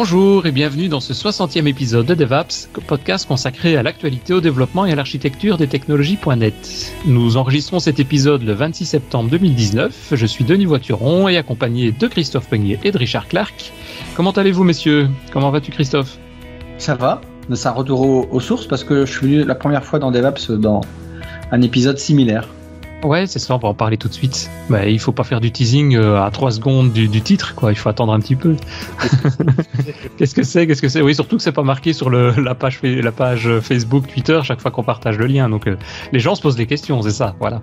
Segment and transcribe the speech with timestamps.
[0.00, 4.86] Bonjour et bienvenue dans ce 60e épisode de DevApps, podcast consacré à l'actualité, au développement
[4.86, 6.92] et à l'architecture des technologies.net.
[7.04, 10.12] Nous enregistrons cet épisode le 26 septembre 2019.
[10.12, 13.72] Je suis Denis Voituron et accompagné de Christophe Peignet et de Richard Clark.
[14.14, 15.08] Comment allez-vous messieurs?
[15.32, 16.16] Comment vas-tu Christophe?
[16.78, 17.20] Ça va,
[17.52, 20.52] c'est un retour aux, sources parce que je suis venu la première fois dans DevApps
[20.52, 20.80] dans
[21.50, 22.46] un épisode similaire.
[23.04, 24.50] Ouais, c'est ça, on va en parler tout de suite.
[24.68, 27.70] Bah, il faut pas faire du teasing euh, à 3 secondes du, titre, quoi.
[27.70, 28.56] Il faut attendre un petit peu.
[30.18, 31.00] Qu'est-ce que c'est Qu'est-ce que c'est?
[31.00, 34.60] Oui, surtout que c'est pas marqué sur le, la, page, la page Facebook, Twitter, chaque
[34.60, 35.48] fois qu'on partage le lien.
[35.48, 35.76] Donc, euh,
[36.12, 37.60] les gens se posent des questions, c'est ça, voilà.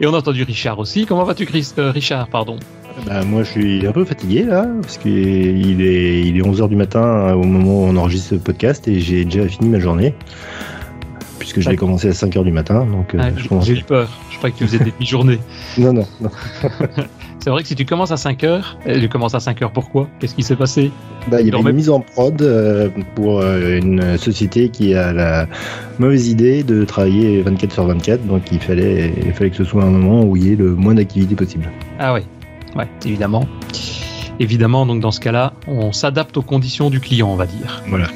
[0.00, 1.06] Et on a entendu Richard aussi.
[1.06, 2.58] Comment vas-tu, Chris euh, Richard, pardon?
[3.06, 6.74] Bah, moi, je suis un peu fatigué, là, parce qu'il est, il est 11h du
[6.76, 10.14] matin au moment où on enregistre ce podcast et j'ai déjà fini ma journée
[11.38, 12.84] puisque je l'ai commencé à 5h du matin.
[12.84, 13.30] Donc, ah,
[13.62, 14.10] j'ai eu peur.
[14.38, 15.40] Je croyais que tu faisais des demi-journées.
[15.78, 16.30] non, non, non.
[17.40, 18.62] C'est vrai que si tu commences à 5 h
[19.00, 20.08] tu commences à 5 h pourquoi?
[20.20, 20.92] Qu'est-ce qui s'est passé?
[21.28, 25.12] Bah, Il y avait une mise en prod euh, pour euh, une société qui a
[25.12, 25.48] la
[25.98, 29.82] mauvaise idée de travailler 24 sur 24, donc il fallait, il fallait que ce soit
[29.82, 31.68] un moment où il y ait le moins d'activité possible.
[31.98, 32.20] Ah oui,
[32.76, 33.48] ouais, évidemment.
[34.38, 37.82] Évidemment, donc dans ce cas-là, on s'adapte aux conditions du client, on va dire.
[37.88, 38.06] Voilà.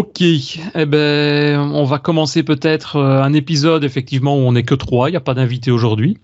[0.00, 4.74] Ok, eh ben, on va commencer peut-être euh, un épisode effectivement où on n'est que
[4.74, 6.16] trois, il n'y a pas d'invité aujourd'hui,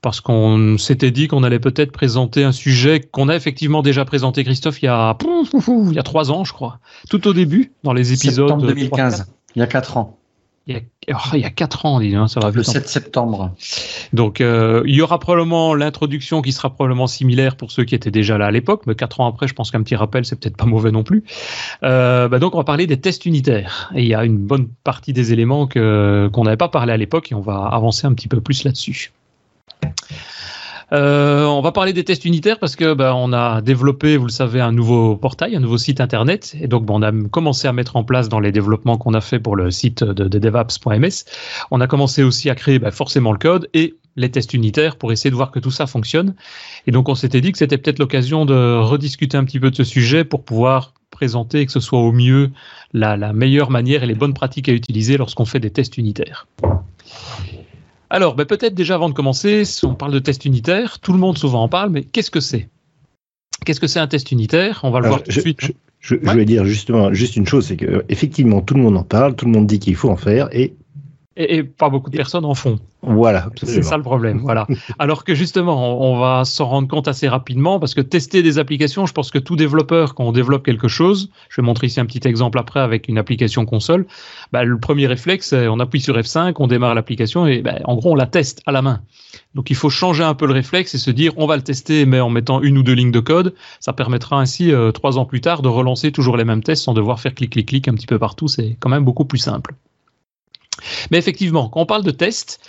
[0.00, 4.44] parce qu'on s'était dit qu'on allait peut-être présenter un sujet qu'on a effectivement déjà présenté,
[4.44, 5.14] Christophe, il y a,
[5.52, 6.78] il y a trois ans, je crois,
[7.10, 8.48] tout au début, dans les épisodes.
[8.48, 9.26] Septembre 2015,
[9.56, 10.16] il y a quatre ans.
[10.68, 12.86] Il y a, oh, il y a 4 ans, dis, hein, ça va Le 7
[12.86, 13.54] septembre.
[14.12, 18.10] Donc, euh, il y aura probablement l'introduction qui sera probablement similaire pour ceux qui étaient
[18.10, 20.58] déjà là à l'époque, mais 4 ans après, je pense qu'un petit rappel, c'est peut-être
[20.58, 21.24] pas mauvais non plus.
[21.84, 23.90] Euh, bah donc, on va parler des tests unitaires.
[23.94, 26.98] Et il y a une bonne partie des éléments que, qu'on n'avait pas parlé à
[26.98, 29.12] l'époque et on va avancer un petit peu plus là-dessus.
[30.92, 34.32] Euh, on va parler des tests unitaires parce que ben, on a développé, vous le
[34.32, 37.72] savez, un nouveau portail, un nouveau site internet, et donc ben, on a commencé à
[37.72, 41.24] mettre en place dans les développements qu'on a fait pour le site de, de devaps.ms,
[41.70, 45.12] on a commencé aussi à créer ben, forcément le code et les tests unitaires pour
[45.12, 46.34] essayer de voir que tout ça fonctionne.
[46.86, 49.76] Et donc on s'était dit que c'était peut-être l'occasion de rediscuter un petit peu de
[49.76, 52.50] ce sujet pour pouvoir présenter que ce soit au mieux
[52.92, 56.46] la, la meilleure manière et les bonnes pratiques à utiliser lorsqu'on fait des tests unitaires.
[58.10, 61.18] Alors, ben, peut-être déjà avant de commencer, si on parle de test unitaire, tout le
[61.18, 62.68] monde souvent en parle, mais qu'est-ce que c'est?
[63.64, 64.80] Qu'est-ce que c'est un test unitaire?
[64.82, 65.60] On va le voir tout de suite.
[66.00, 69.02] Je, je, vais dire justement juste une chose, c'est que effectivement tout le monde en
[69.02, 70.74] parle, tout le monde dit qu'il faut en faire, et
[71.38, 72.78] et, pas beaucoup de personnes en font.
[73.02, 74.38] Voilà, c'est ça le problème.
[74.38, 74.66] Voilà.
[74.98, 79.06] Alors que justement, on, va s'en rendre compte assez rapidement parce que tester des applications,
[79.06, 82.06] je pense que tout développeur, quand on développe quelque chose, je vais montrer ici un
[82.06, 84.06] petit exemple après avec une application console,
[84.52, 88.12] bah, le premier réflexe, on appuie sur F5, on démarre l'application et bah, en gros,
[88.12, 89.00] on la teste à la main.
[89.54, 92.06] Donc il faut changer un peu le réflexe et se dire on va le tester
[92.06, 93.54] mais en mettant une ou deux lignes de code.
[93.80, 96.94] Ça permettra ainsi euh, trois ans plus tard de relancer toujours les mêmes tests sans
[96.94, 98.48] devoir faire clic clic clic un petit peu partout.
[98.48, 99.74] C'est quand même beaucoup plus simple.
[101.10, 102.60] Mais effectivement, quand on parle de test,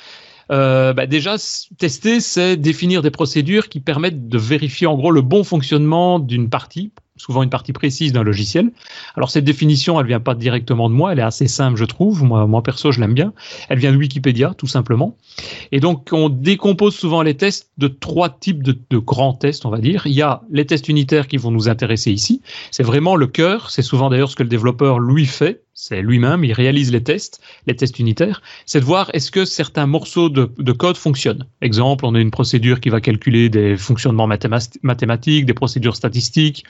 [0.52, 1.36] euh, bah déjà,
[1.78, 6.50] tester, c'est définir des procédures qui permettent de vérifier en gros le bon fonctionnement d'une
[6.50, 8.72] partie, souvent une partie précise d'un logiciel.
[9.16, 12.24] Alors cette définition, elle vient pas directement de moi, elle est assez simple, je trouve.
[12.24, 13.34] Moi, moi perso, je l'aime bien.
[13.68, 15.18] Elle vient de Wikipédia, tout simplement.
[15.72, 19.80] Et donc, on décompose souvent les tests de trois types de, grands tests, on va
[19.80, 20.08] dire.
[20.08, 22.42] Il y a les tests unitaires qui vont nous intéresser ici.
[22.72, 23.70] C'est vraiment le cœur.
[23.70, 27.42] C'est souvent d'ailleurs ce que le développeur lui fait c'est lui-même, il réalise les tests,
[27.66, 31.46] les tests unitaires, c'est de voir est-ce que certains morceaux de, code fonctionnent.
[31.62, 36.66] Exemple, on a une procédure qui va calculer des fonctionnements mathématiques, des procédures statistiques,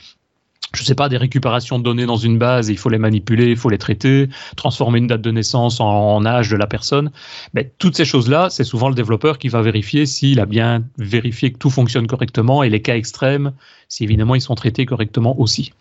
[0.73, 3.57] je sais pas, des récupérations de données dans une base, il faut les manipuler, il
[3.57, 7.11] faut les traiter, transformer une date de naissance en, âge de la personne.
[7.53, 11.51] Mais toutes ces choses-là, c'est souvent le développeur qui va vérifier s'il a bien vérifié
[11.51, 13.53] que tout fonctionne correctement et les cas extrêmes,
[13.87, 15.71] si évidemment ils sont traités correctement aussi.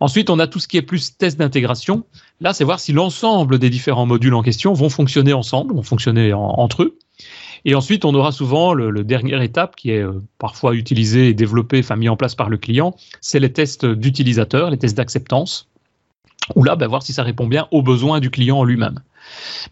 [0.00, 2.04] Ensuite, on a tout ce qui est plus test d'intégration.
[2.40, 6.32] Là, c'est voir si l'ensemble des différents modules en question vont fonctionner ensemble, vont fonctionner
[6.32, 6.98] entre eux.
[7.64, 11.34] Et ensuite, on aura souvent le, le dernière étape qui est euh, parfois utilisée et
[11.34, 15.68] développée, enfin mis en place par le client, c'est les tests d'utilisateur, les tests d'acceptance.
[16.56, 18.98] Ou là, ben, voir si ça répond bien aux besoins du client lui-même.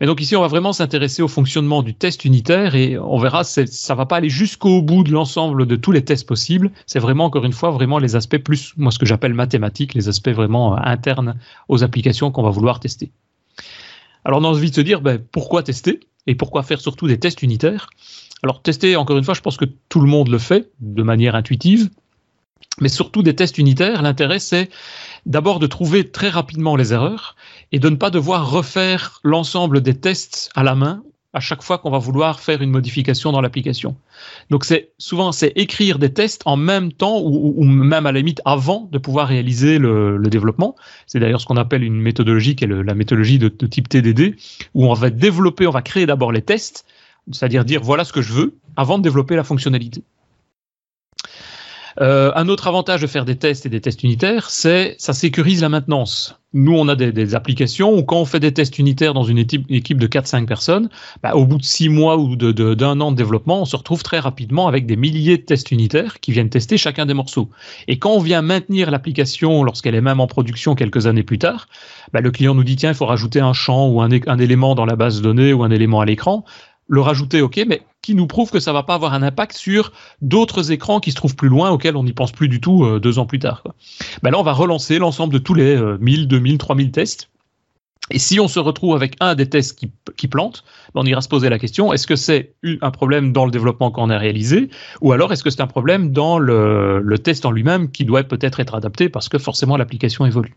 [0.00, 3.44] Mais donc ici, on va vraiment s'intéresser au fonctionnement du test unitaire et on verra,
[3.44, 6.70] ça va pas aller jusqu'au bout de l'ensemble de tous les tests possibles.
[6.86, 10.08] C'est vraiment, encore une fois, vraiment les aspects plus, moi, ce que j'appelle mathématiques, les
[10.08, 11.34] aspects vraiment euh, internes
[11.68, 13.10] aux applications qu'on va vouloir tester.
[14.24, 16.00] Alors, on a envie de se dire, ben, pourquoi tester?
[16.26, 17.90] Et pourquoi faire surtout des tests unitaires?
[18.42, 21.34] Alors tester, encore une fois, je pense que tout le monde le fait de manière
[21.34, 21.90] intuitive.
[22.80, 24.70] Mais surtout des tests unitaires, l'intérêt c'est
[25.26, 27.36] d'abord de trouver très rapidement les erreurs
[27.72, 31.02] et de ne pas devoir refaire l'ensemble des tests à la main
[31.32, 33.96] à chaque fois qu'on va vouloir faire une modification dans l'application.
[34.50, 38.42] Donc c'est souvent c'est écrire des tests en même temps ou, même à la limite
[38.44, 40.76] avant de pouvoir réaliser le, développement.
[41.06, 44.36] C'est d'ailleurs ce qu'on appelle une méthodologie qui est la méthodologie de, de, type TDD
[44.74, 46.84] où on va développer, on va créer d'abord les tests,
[47.32, 50.02] c'est-à-dire dire voilà ce que je veux avant de développer la fonctionnalité.
[52.00, 55.60] Euh, un autre avantage de faire des tests et des tests unitaires, c'est ça sécurise
[55.60, 56.36] la maintenance.
[56.52, 59.68] Nous, on a des, applications où quand on fait des tests unitaires dans une équipe,
[59.68, 60.88] de 4-5 personnes,
[61.22, 64.02] bah, au bout de 6 mois ou d'un de, an de développement, on se retrouve
[64.02, 67.50] très rapidement avec des milliers de tests unitaires qui viennent tester chacun des morceaux.
[67.86, 71.68] Et quand on vient maintenir l'application lorsqu'elle est même en production quelques années plus tard,
[72.12, 74.74] bah, le client nous dit tiens, il faut rajouter un champ ou un, un élément
[74.74, 76.44] dans la base de données ou un élément à l'écran
[76.90, 79.92] le rajouter, ok, mais qui nous prouve que ça va pas avoir un impact sur
[80.22, 83.00] d'autres écrans qui se trouvent plus loin, auxquels on n'y pense plus du tout euh,
[83.00, 83.62] deux ans plus tard.
[84.22, 87.30] Ben là, on va relancer l'ensemble de tous les 1000, 2000, 3000 tests.
[88.10, 89.78] Et si on se retrouve avec un des tests
[90.16, 90.64] qui, plante,
[90.94, 93.90] ben on ira se poser la question est-ce que c'est un problème dans le développement
[93.90, 94.68] qu'on a réalisé,
[95.00, 98.60] ou alors est-ce que c'est un problème dans le, test en lui-même qui doit peut-être
[98.60, 100.54] être adapté parce que forcément l'application évolue.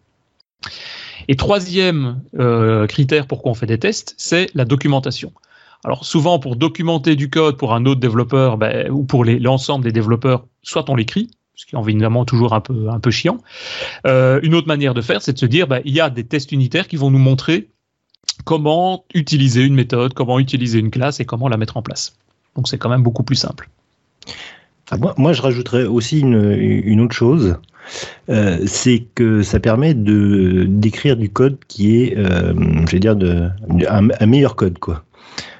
[1.28, 5.32] Et troisième euh, critère pour on fait des tests, c'est la documentation.
[5.84, 9.92] Alors souvent pour documenter du code pour un autre développeur ben, ou pour l'ensemble des
[9.92, 13.38] développeurs, soit on l'écrit, ce qui est évidemment toujours un peu, chiant.
[14.08, 16.24] Euh, une autre manière de faire, c'est de se dire, ben, il y a des
[16.24, 17.70] tests unitaires qui vont nous montrer
[18.46, 22.16] comment utiliser une méthode, comment utiliser une classe et comment la mettre en place.
[22.56, 23.70] Donc c'est quand même beaucoup plus simple.
[25.18, 27.58] moi, je rajouterais aussi une, autre chose.
[28.30, 32.54] Euh, c'est que ça permet de d'écrire du code qui est, euh,
[32.88, 33.18] je vais dire,
[33.90, 35.04] un meilleur code, quoi.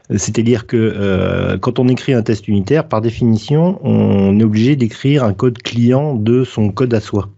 [0.10, 5.24] C'est-à-dire que euh, quand on écrit un test unitaire, par définition, on est obligé d'écrire
[5.24, 7.30] un code client de son code à soi.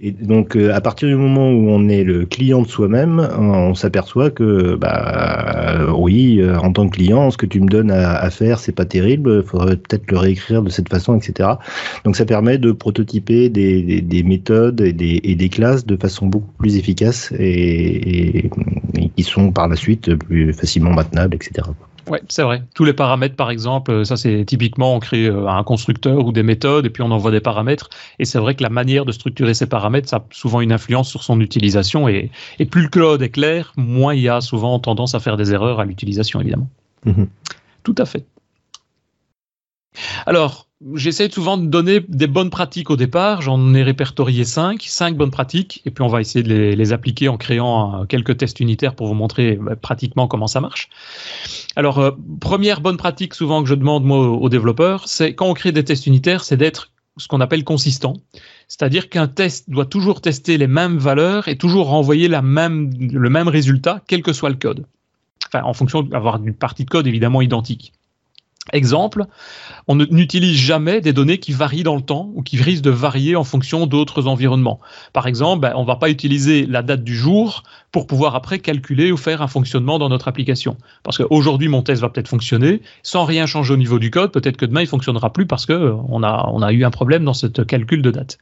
[0.00, 3.74] Et donc, euh, à partir du moment où on est le client de soi-même, on
[3.74, 8.30] s'aperçoit que, bah, oui, euh, en tant que client, ce que tu me donnes à,
[8.30, 9.42] faire, c'est pas terrible.
[9.44, 11.50] Il faudrait peut-être le réécrire de cette façon, etc.
[12.04, 16.26] Donc, ça permet de prototyper des, des, méthodes et des, et des, classes de façon
[16.26, 18.50] beaucoup plus efficace et, et,
[19.16, 21.62] qui sont par la suite plus facilement maintenables, etc.
[22.10, 22.64] Oui, c'est vrai.
[22.74, 26.32] Tous les paramètres, par exemple, euh, ça c'est typiquement on crée euh, un constructeur ou
[26.32, 27.88] des méthodes et puis on envoie des paramètres.
[28.18, 31.08] Et c'est vrai que la manière de structurer ces paramètres, ça a souvent une influence
[31.08, 32.08] sur son utilisation.
[32.08, 32.30] Et,
[32.68, 35.78] plus le code est clair, moins il y a souvent tendance à faire des erreurs
[35.78, 36.68] à l'utilisation, évidemment.
[37.04, 37.28] Mhm.
[37.84, 38.26] Tout à fait.
[40.26, 43.42] Alors, j'essaie souvent de donner des bonnes pratiques au départ.
[43.42, 47.28] J'en ai répertorié cinq, cinq bonnes pratiques, et puis on va essayer de les, appliquer
[47.28, 50.88] en créant euh, quelques tests unitaires pour vous montrer bah, pratiquement comment ça marche.
[51.76, 52.10] Alors, euh,
[52.40, 55.84] première bonne pratique souvent que je demande moi aux développeurs, c'est quand on crée des
[55.84, 58.14] tests unitaires, c'est d'être ce qu'on appelle consistant.
[58.68, 63.30] C'est-à-dire qu'un test doit toujours tester les mêmes valeurs et toujours renvoyer la même, le
[63.30, 64.86] même résultat, quel que soit le code.
[65.46, 67.92] Enfin, en fonction d'avoir une partie de code évidemment identique.
[68.72, 69.24] Exemple,
[69.88, 73.34] on n'utilise jamais des données qui varient dans le temps ou qui risquent de varier
[73.34, 74.80] en fonction d'autres environnements.
[75.14, 78.58] Par exemple, ben, on ne va pas utiliser la date du jour pour pouvoir après
[78.58, 80.76] calculer ou faire un fonctionnement dans notre application.
[81.02, 84.30] Parce qu'aujourd'hui, mon test va peut-être fonctionner sans rien changer au niveau du code.
[84.30, 87.46] Peut-être que demain, il fonctionnera plus parce qu'on euh, a eu un problème dans ce
[87.46, 88.38] calcul de date.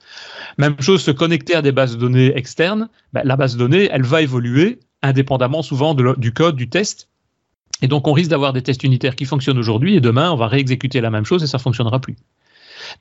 [0.59, 2.88] Même chose, se connecter à des bases de données externes.
[3.12, 7.09] Ben, la base de données, elle va évoluer indépendamment souvent du code du test
[7.82, 10.49] et donc, on risque d'avoir des tests unitaires qui fonctionnent aujourd'hui et demain, on va
[10.49, 12.16] réexécuter la même chose et ça fonctionnera plus.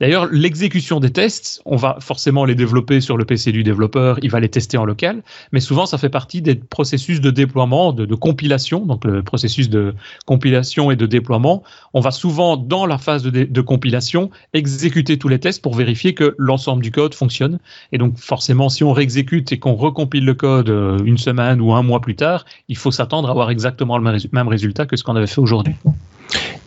[0.00, 4.30] D'ailleurs, l'exécution des tests, on va forcément les développer sur le PC du développeur, il
[4.30, 8.14] va les tester en local, mais souvent ça fait partie des processus de déploiement, de,
[8.14, 9.94] compilation, donc le processus de
[10.26, 11.62] compilation et de déploiement.
[11.94, 16.34] On va souvent, dans la phase de, compilation, exécuter tous les tests pour vérifier que
[16.38, 17.58] l'ensemble du code fonctionne.
[17.92, 21.72] Et donc forcément, si on réexécute et qu'on recompile le code euh, une semaine ou
[21.72, 25.04] un mois plus tard, il faut s'attendre à avoir exactement le même résultat que ce
[25.04, 25.74] qu'on avait fait aujourd'hui.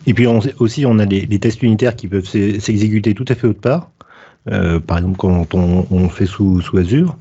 [0.06, 0.26] Et puis
[0.58, 3.90] aussi, on a des, tests unitaires qui peuvent s'exécuter tout à fait autre part.
[4.50, 7.16] Euh, par exemple, quand on, fait sous, sous Azure.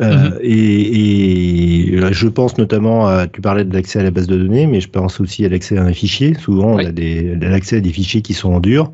[0.00, 0.38] Euh, mhm.
[0.42, 4.80] et, je pense notamment à, tu parlais de l'accès à la base de données, mais
[4.80, 6.34] je pense aussi à l'accès à un fichier.
[6.34, 8.92] Souvent, on a l'accès à des fichiers qui sont en dur.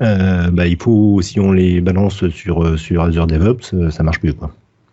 [0.00, 4.32] Euh, bah, il faut, si on les balance sur, sur Azure DevOps, ça marche mieux.
[4.32, 4.50] Quoi.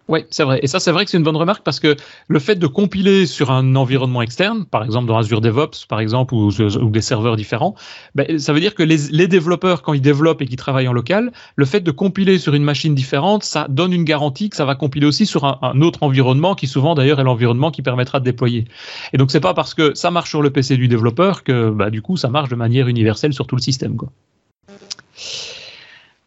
[0.08, 0.60] Oui, c'est vrai.
[0.64, 1.98] Et ça, c'est vrai que c'est une bonne remarque parce que
[2.30, 6.34] le fait de compiler sur un environnement externe, par exemple dans Azure DevOps, par exemple,
[6.34, 7.76] ou, des serveurs différents,
[8.16, 11.34] ben, ça veut dire que les, développeurs, quand ils développent et qu'ils travaillent en local,
[11.58, 14.76] le fait de compiler sur une machine différente, ça donne une garantie que ça va
[14.76, 18.66] compiler aussi sur un, autre environnement qui souvent d'ailleurs est l'environnement qui permettra de déployer.
[19.12, 21.90] Et donc c'est pas parce que ça marche sur le PC du développeur que bah,
[21.90, 23.98] du coup ça marche de manière universelle sur tout le système.
[23.98, 24.10] Quoi.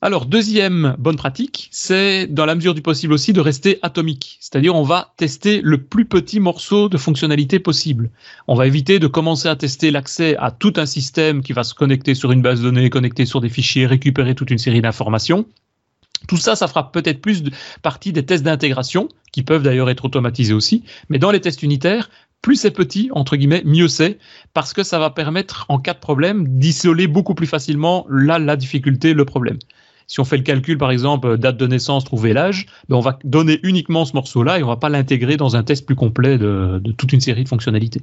[0.02, 4.38] Alors, deuxième bonne pratique, c'est dans la mesure du possible aussi de rester atomique.
[4.40, 8.10] C'est-à-dire, on va tester le plus petit morceau de fonctionnalité possible.
[8.48, 11.74] On va éviter de commencer à tester l'accès à tout un système qui va se
[11.74, 15.44] connecter sur une base de données, connecter sur des fichiers, récupérer toute une série d'informations.
[16.28, 17.42] Tout ça, ça fera peut-être plus
[17.82, 20.82] partie des tests d'intégration, qui peuvent d'ailleurs être automatisés aussi.
[21.10, 22.08] Mais dans les tests unitaires,
[22.40, 24.18] plus c'est petit, entre guillemets, mieux c'est,
[24.54, 28.56] parce que ça va permettre, en cas de problème, d'isoler beaucoup plus facilement là, la
[28.56, 29.58] difficulté, le problème.
[30.10, 33.00] Si on fait le calcul, par exemple, euh, date de naissance, trouver l'âge, ben on
[33.00, 36.36] va donner uniquement ce morceau-là et on va pas l'intégrer dans un test plus complet
[36.36, 38.02] de, toute une série de fonctionnalités.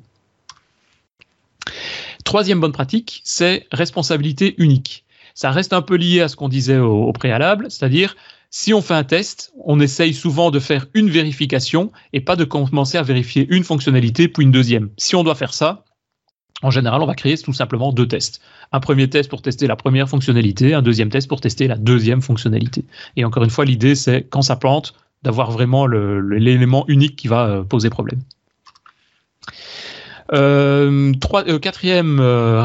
[2.24, 5.04] Troisième bonne pratique, c'est responsabilité unique.
[5.36, 8.16] Ça reste un peu lié à ce qu'on disait au, préalable, c'est-à-dire
[8.52, 12.46] si on fait un test, on essaye souvent de faire une vérification et pas de
[12.46, 14.92] commencer à vérifier une fonctionnalité puis une deuxième.
[14.98, 15.84] Si on doit faire ça,
[16.64, 18.42] en général, on va créer tout simplement deux tests.
[18.72, 22.22] Un premier test pour tester la première fonctionnalité, un deuxième test pour tester la deuxième
[22.22, 22.84] fonctionnalité.
[23.16, 27.48] Et encore une fois, l'idée, c'est quand ça plante, d'avoir vraiment l'élément unique qui va
[27.48, 28.22] euh, poser problème.
[30.34, 32.18] Euh, euh, quatrième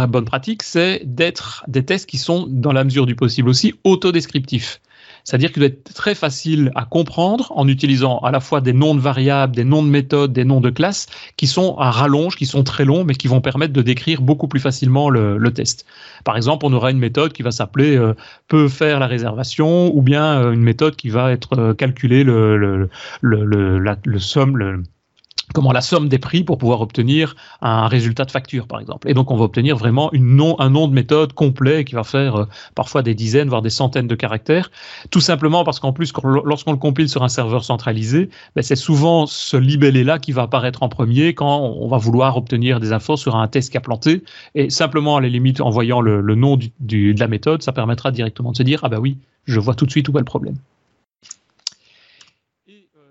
[0.08, 4.80] bonne pratique, c'est d'être des tests qui sont, dans la mesure du possible aussi, autodescriptifs.
[5.24, 8.94] C'est-à-dire qu'il doit être très facile à comprendre en utilisant à la fois des noms
[8.94, 12.46] de variables, des noms de méthodes, des noms de classes qui sont à rallonge, qui
[12.46, 15.84] sont très longs, mais qui vont permettre de décrire beaucoup plus facilement le, test.
[16.24, 18.14] Par exemple, on aura une méthode qui va s'appeler euh,
[18.48, 22.56] peut faire la réservation ou bien euh, une méthode qui va être euh, calculer le,
[22.56, 22.88] le,
[23.20, 24.82] le, le somme, le,
[25.54, 29.08] comment la somme des prix pour pouvoir obtenir un résultat de facture, par exemple.
[29.08, 32.44] Et donc, on va obtenir vraiment un nom de méthode complet qui va faire euh,
[32.74, 34.70] parfois des dizaines, voire des centaines de caractères,
[35.10, 36.12] tout simplement parce qu'en plus,
[36.44, 40.82] lorsqu'on le compile sur un serveur centralisé, ben, c'est souvent ce libellé-là qui va apparaître
[40.82, 44.22] en premier quand on va vouloir obtenir des infos sur un test qui a planté.
[44.54, 48.52] Et simplement, à la limite, en voyant le, nom de la méthode, ça permettra directement
[48.52, 50.56] de se dire, ah bah oui, je vois tout de suite où est le problème.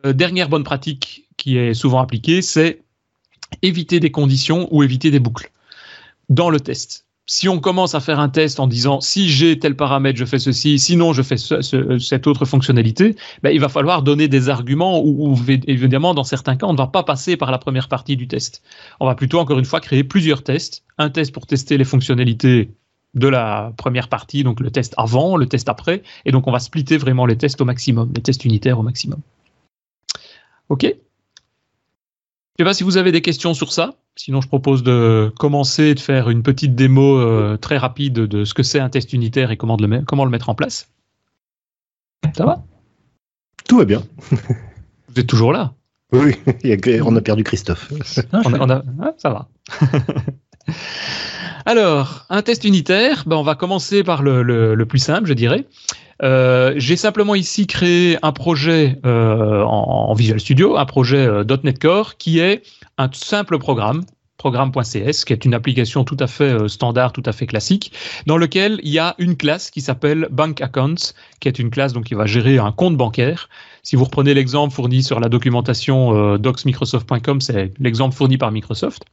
[0.05, 1.11] Euh, dernière bonne pratique
[1.41, 2.83] qui est souvent appliquée, c'est
[3.63, 5.51] éviter des conditions ou éviter des boucles
[6.29, 7.07] dans le test.
[7.25, 10.38] Si on commence à faire un test en disant si j'ai tel paramètre, je fais
[10.38, 15.36] ceci, sinon je fais cette autre fonctionnalité, ben, il va falloir donner des arguments ou,
[15.48, 18.62] évidemment dans certains cas on ne va pas passer par la première partie du test.
[19.00, 22.69] On va plutôt encore une fois créer plusieurs tests, un test pour tester les fonctionnalités
[23.15, 26.60] de la première partie, donc le test avant, le test après, et donc on va
[26.60, 29.21] splitter vraiment les tests au maximum, les tests unitaires au maximum.
[30.69, 30.86] OK?
[32.58, 33.96] Je ne sais pas si vous avez des questions sur ça.
[34.17, 38.53] Sinon, je propose de commencer de faire une petite démo euh, très rapide de ce
[38.53, 40.89] que c'est un test unitaire et comment, le, comment le mettre en place.
[42.36, 42.63] Ça va?
[43.67, 44.03] Tout va bien.
[44.31, 45.74] vous êtes toujours là?
[46.12, 46.36] Oui,
[47.05, 47.91] on a perdu Christophe.
[48.34, 48.41] Ah,
[49.17, 49.48] ça va.
[51.65, 55.65] Alors, un test unitaire, ben, on va commencer par le plus simple, je dirais.
[56.24, 61.80] Euh, j'ai simplement ici créé un projet euh, en, Visual Studio, un projet euh, .NET
[61.80, 62.63] Core qui est
[62.98, 64.04] un simple programme
[64.38, 67.94] programme.cs, qui est une application tout à fait standard, tout à fait classique,
[68.25, 71.94] dans lequel il y a une classe qui s'appelle Bank Accounts, qui est une classe
[71.94, 73.50] donc qui va gérer un compte bancaire.
[73.84, 79.04] Si vous reprenez l'exemple fourni sur la documentation docsmicrosoft.com, c'est l'exemple fourni par Microsoft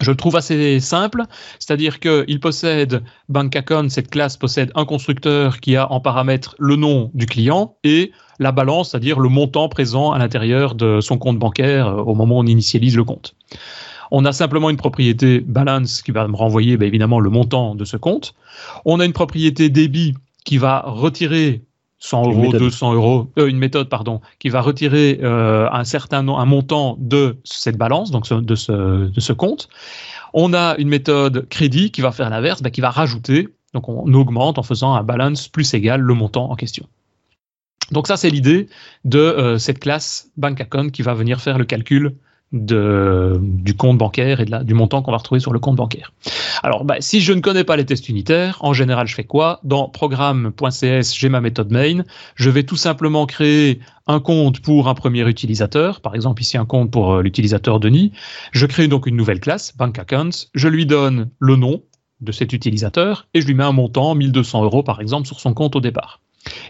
[0.00, 1.22] je le trouve assez simple,
[1.58, 6.76] c'est-à-dire qu'il possède Bank Account, cette classe possède un constructeur qui a en paramètre le
[6.76, 11.38] nom du client et la balance, c'est-à-dire le montant présent à l'intérieur de son compte
[11.38, 13.34] bancaire euh, au moment où on initialise le compte.
[14.10, 17.84] On a simplement une propriété balance qui va me renvoyer ben, évidemment le montant de
[17.84, 18.34] ce compte.
[18.84, 21.62] On a une propriété débit qui va retirer
[22.06, 26.44] 100 euros, 200 euros, euh, une méthode pardon, qui va retirer euh, un certain un
[26.44, 29.68] montant de cette balance, donc de, ce, de ce compte.
[30.32, 34.12] On a une méthode crédit qui va faire l'inverse, bah, qui va rajouter, donc on
[34.14, 36.86] augmente en faisant un balance plus égal le montant en question.
[37.90, 38.68] Donc ça c'est l'idée
[39.04, 42.14] de euh, cette classe bank account qui va venir faire le calcul
[42.52, 46.12] du compte bancaire et du montant qu'on va retrouver sur le compte bancaire.
[46.62, 49.60] Alors, bah, si je ne connais pas les tests unitaires, en général, je fais quoi?
[49.64, 52.04] Dans programme.cs, j'ai ma méthode main.
[52.36, 56.64] Je vais tout simplement créer un compte pour un premier utilisateur, par exemple ici un
[56.64, 58.12] compte pour euh, l'utilisateur Denis.
[58.52, 60.30] Je crée donc une nouvelle classe, bank account.
[60.54, 61.82] Je lui donne le nom
[62.20, 65.54] de cet utilisateur et je lui mets un montant, 1200 euros par exemple, sur son
[65.54, 66.20] compte au départ.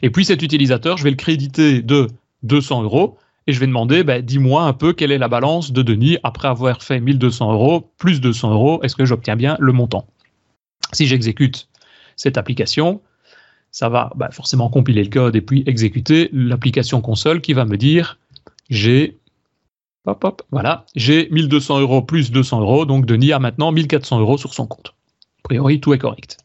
[0.01, 2.09] Et puis cet utilisateur, je vais le créditer de
[2.43, 5.83] 200 euros et je vais demander, ben, dis-moi un peu quelle est la balance de
[5.83, 10.07] Denis après avoir fait 1200 euros plus 200 euros, est-ce que j'obtiens bien le montant?
[10.93, 11.69] Si j'exécute
[12.17, 13.01] cette application,
[13.71, 17.77] ça va ben, forcément compiler le code et puis exécuter l'application console qui va me
[17.77, 18.19] dire,
[18.71, 19.19] j'ai
[20.95, 24.95] j'ai 1200 euros plus 200 euros, donc Denis a maintenant 1400 euros sur son compte.
[25.41, 26.39] A priori, tout est correct.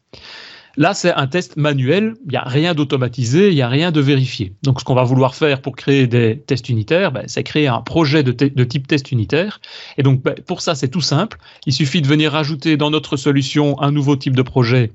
[0.76, 4.00] Là, c'est un test manuel, il n'y a rien d'automatisé, il n'y a rien de
[4.00, 4.54] vérifié.
[4.62, 7.82] Donc, ce qu'on va vouloir faire pour créer des tests unitaires, ben, c'est créer un
[7.82, 8.32] projet de,
[8.64, 9.60] type test unitaire.
[9.98, 11.38] Et donc, ben, pour ça, c'est tout simple.
[11.66, 14.92] Il suffit de venir rajouter dans notre solution un nouveau type de projet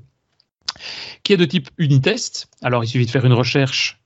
[1.24, 2.50] qui est de type unitest.
[2.64, 4.00] Alors, il suffit de faire une recherche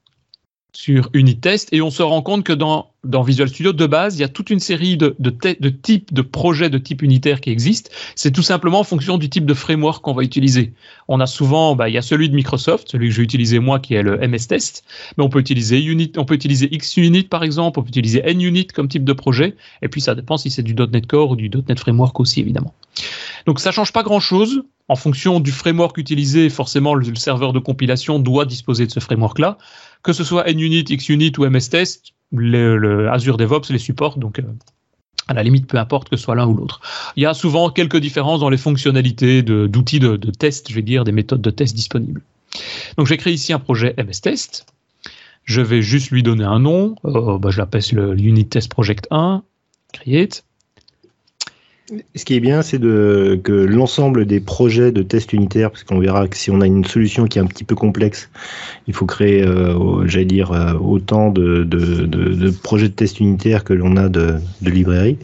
[0.74, 4.24] sur Unitest et on se rend compte que dans, Visual Studio, de base, il y
[4.24, 5.16] a toute une série de,
[5.70, 7.90] types de projets de type unitaire qui existent.
[8.16, 10.74] C'est tout simplement en fonction du type de framework qu'on va utiliser.
[11.08, 13.80] On a souvent, bah, il y a celui de Microsoft, celui que j'ai utilisé moi,
[13.80, 14.86] qui est le MS Test,
[15.18, 18.68] mais on peut utiliser Unit, on peut utiliser XUnit par exemple, on peut utiliser NUnit
[18.68, 21.50] comme type de projet, et puis ça dépend si c'est du .NET Core ou du
[21.50, 22.74] .NET Framework aussi, évidemment.
[23.46, 24.64] Donc ça change pas grand-chose.
[24.88, 29.58] En fonction du framework utilisé, forcément, le serveur de compilation doit disposer de ce framework-là
[30.04, 34.44] que ce soit NUnit, XUnit ou MSTest, le, le Azure DevOps les supporte, donc euh,
[35.28, 36.82] à la limite, peu importe que ce soit l'un ou l'autre.
[37.16, 41.04] Il y a souvent quelques différences dans les fonctionnalités d'outils de, test, je vais dire,
[41.04, 42.22] des méthodes de test disponibles.
[42.98, 44.66] Donc j'ai créé ici un projet MSTest.
[45.44, 46.96] Je vais juste lui donner un nom.
[47.06, 49.44] Euh, bah, je l'appelle le Unit Test Project 1.
[49.94, 50.44] Create.
[52.16, 56.28] Ce qui est bien, c'est que l'ensemble des projets de tests unitaires, parce qu'on verra
[56.28, 58.30] que si on a une solution qui est un petit peu complexe,
[58.88, 61.68] il faut créer, euh, j'allais dire, euh, autant de,
[62.64, 65.18] projets de tests unitaires que l'on a de, librairies.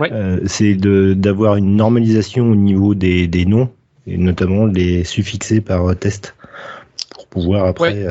[0.00, 3.70] Euh, c'est d'avoir une normalisation au niveau des, noms,
[4.06, 6.34] et notamment les suffixer par test,
[7.14, 8.06] pour pouvoir après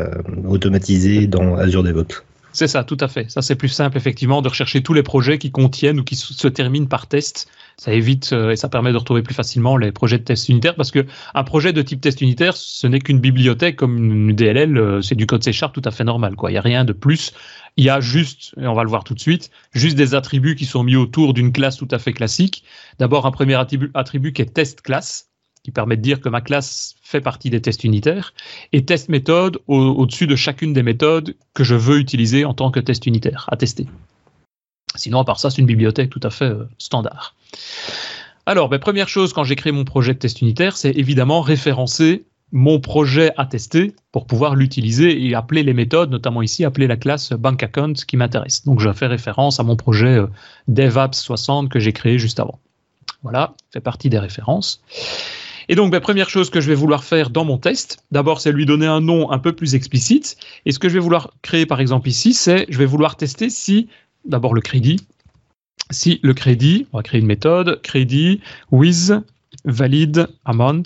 [0.45, 2.23] automatiser dans Azure DevOps.
[2.51, 3.31] C'est ça, tout à fait.
[3.31, 6.47] Ça, c'est plus simple, effectivement, de rechercher tous les projets qui contiennent ou qui se
[6.47, 7.47] terminent par test.
[7.77, 10.75] Ça évite euh, et ça permet de retrouver plus facilement les projets de test unitaire
[10.75, 14.77] parce que un projet de type test unitaire, ce n'est qu'une bibliothèque comme une DLL,
[14.77, 16.35] euh, c'est du code C tout à fait normal.
[16.43, 17.33] Il n'y a rien de plus.
[17.77, 20.55] Il y a juste, et on va le voir tout de suite, juste des attributs
[20.55, 22.63] qui sont mis autour d'une classe tout à fait classique.
[22.99, 25.29] D'abord, un premier attribut, qui est test class
[25.63, 28.33] qui permet de dire que ma classe fait partie des tests unitaires,
[28.73, 32.81] et test méthode au-dessus de chacune des méthodes que je veux utiliser en tant que
[32.81, 33.87] test unitaire à tester.
[34.95, 37.35] Sinon, à part ça, c'est une bibliothèque tout à fait euh, standard.
[38.45, 42.25] Alors, ben, première chose quand j'ai créé mon projet de test unitaire, c'est évidemment référencer
[42.51, 46.97] mon projet à tester pour pouvoir l'utiliser et appeler les méthodes, notamment ici, appeler la
[46.97, 48.63] classe bank account qui m'intéresse.
[48.63, 50.27] Donc, je fais référence à mon projet euh,
[50.67, 52.59] DevApps 60 que j'ai créé juste avant.
[53.23, 54.83] Voilà, fait partie des références.
[55.69, 58.41] Et donc, la ben, première chose que je vais vouloir faire dans mon test, d'abord,
[58.41, 60.37] c'est lui donner un nom un peu plus explicite.
[60.65, 63.49] Et ce que je vais vouloir créer, par exemple, ici, c'est je vais vouloir tester
[63.49, 63.87] si,
[64.25, 65.07] d'abord, le crédit.
[65.91, 68.41] Si le crédit, on va créer une méthode, crédit
[68.71, 69.13] with
[69.65, 70.83] valid amount,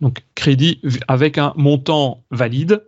[0.00, 2.82] donc crédit avec un montant valide,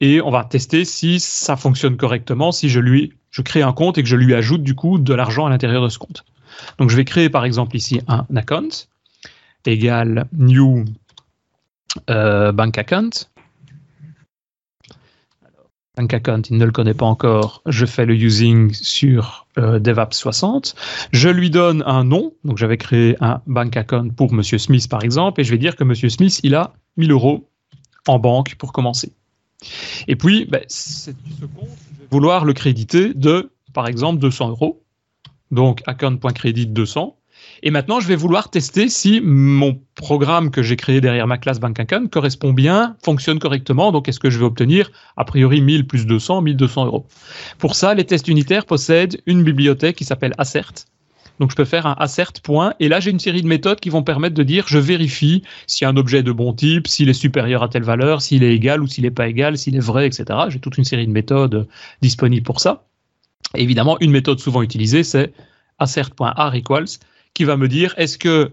[0.00, 4.02] et on va tester si ça fonctionne correctement, si je lui, crée un compte et
[4.02, 6.24] que je lui ajoute du coup de l'argent à l'intérieur de ce compte.
[6.78, 8.68] Donc je vais créer par exemple ici un account
[9.66, 10.84] égale new
[12.08, 13.10] euh, bank account.
[15.96, 17.62] Bank account, il ne le connaît pas encore.
[17.66, 20.74] Je fais le using sur euh, DevApps 60.
[21.12, 22.32] Je lui donne un nom.
[22.44, 25.74] Donc, j'avais créé un bank account pour Monsieur Smith, par exemple, et je vais dire
[25.76, 27.48] que Monsieur Smith, il a 1000 euros
[28.06, 29.12] en banque pour commencer.
[30.06, 34.82] Et puis, ben, ce compte, je vais vouloir le créditer de, par exemple, 200 euros.
[35.50, 37.16] Donc, account.credit 200.
[37.62, 41.60] Et maintenant, je vais vouloir tester si mon programme que j'ai créé derrière ma classe
[41.60, 43.92] Bank Account correspond bien, fonctionne correctement.
[43.92, 47.06] Donc, est-ce que je vais obtenir a priori 1000 plus 200, 1200 euros
[47.58, 50.72] Pour ça, les tests unitaires possèdent une bibliothèque qui s'appelle assert.
[51.38, 52.74] Donc, je peux faire un assert point.
[52.80, 55.84] Et là, j'ai une série de méthodes qui vont permettre de dire je vérifie si
[55.84, 58.82] un objet est de bon type, s'il est supérieur à telle valeur, s'il est égal
[58.82, 60.24] ou s'il n'est pas égal, s'il est vrai, etc.
[60.48, 61.68] J'ai toute une série de méthodes
[62.00, 62.84] disponibles pour ça.
[63.54, 65.32] évidemment, une méthode souvent utilisée, c'est
[65.78, 66.98] assert.r equals
[67.36, 68.52] qui va me dire est-ce que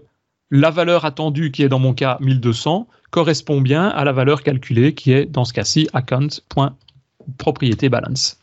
[0.50, 4.94] la valeur attendue qui est dans mon cas 1200 correspond bien à la valeur calculée
[4.94, 8.38] qui est dans ce cas-ci account.propriété balance.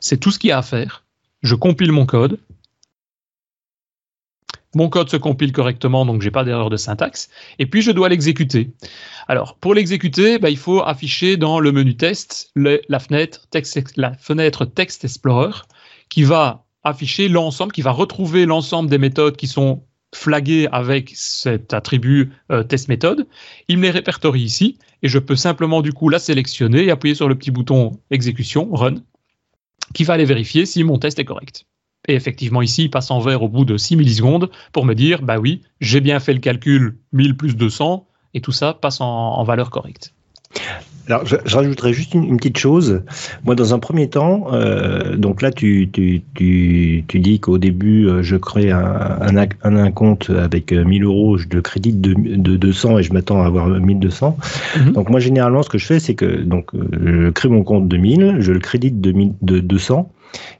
[0.00, 1.04] C'est tout ce qu'il y a à faire.
[1.42, 2.40] Je compile mon code.
[4.74, 7.30] Mon code se compile correctement, donc j'ai pas d'erreur de syntaxe.
[7.60, 8.72] Et puis je dois l'exécuter.
[9.28, 13.46] Alors pour l'exécuter, bah, il faut afficher dans le menu test la, fenêtre
[13.94, 15.52] la fenêtre Text Explorer
[16.08, 19.82] qui va afficher l'ensemble, qui va retrouver l'ensemble des méthodes qui sont
[20.14, 23.26] flaguées avec cet attribut euh, test méthode.
[23.68, 27.14] Il me les répertorie ici et je peux simplement du coup la sélectionner et appuyer
[27.14, 28.96] sur le petit bouton exécution, run,
[29.94, 31.64] qui va aller vérifier si mon test est correct.
[32.08, 35.22] Et effectivement, ici, il passe en vert au bout de 6 millisecondes pour me dire,
[35.22, 39.06] bah oui, j'ai bien fait le calcul 1000 plus 200 et tout ça passe en,
[39.06, 40.14] en valeur correcte.
[41.08, 43.02] Alors, je, rajouterais juste une, petite chose.
[43.44, 48.08] Moi, dans un premier temps, euh, donc là, tu, tu, tu, tu dis qu'au début,
[48.08, 52.14] euh, je crée un, un, un, compte avec 1000 euh, euros, je le crédite de,
[52.14, 54.36] de 200 et je m'attends à avoir 1200.
[54.78, 54.92] Mhm.
[54.92, 57.96] Donc, moi, généralement, ce que je fais, c'est que donc, je crée mon compte de
[57.96, 60.10] 1000, je le crédite de, de 200.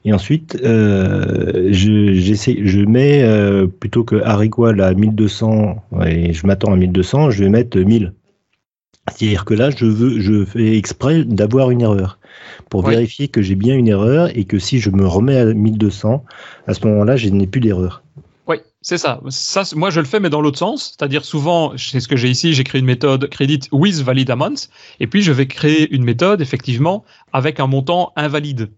[0.05, 6.47] Et ensuite, euh, je, j'essaie, je mets euh, plutôt que Hariqual à 1200 et je
[6.47, 8.13] m'attends à 1200, je vais mettre 1000.
[9.09, 12.19] C'est-à-dire que là, je veux, je fais exprès d'avoir une erreur
[12.69, 16.23] pour vérifier que j'ai bien une erreur et que si je me remets à 1200,
[16.67, 18.03] à ce moment-là, je n'ai plus d'erreur.
[18.47, 19.21] Oui, c'est ça.
[19.29, 19.63] ça.
[19.75, 20.95] Moi, je le fais, mais dans l'autre sens.
[20.97, 24.67] C'est-à-dire, souvent, c'est ce que j'ai ici, j'ai créé une méthode credit with valid amount,
[24.99, 28.69] et puis je vais créer une méthode, effectivement, avec un montant invalide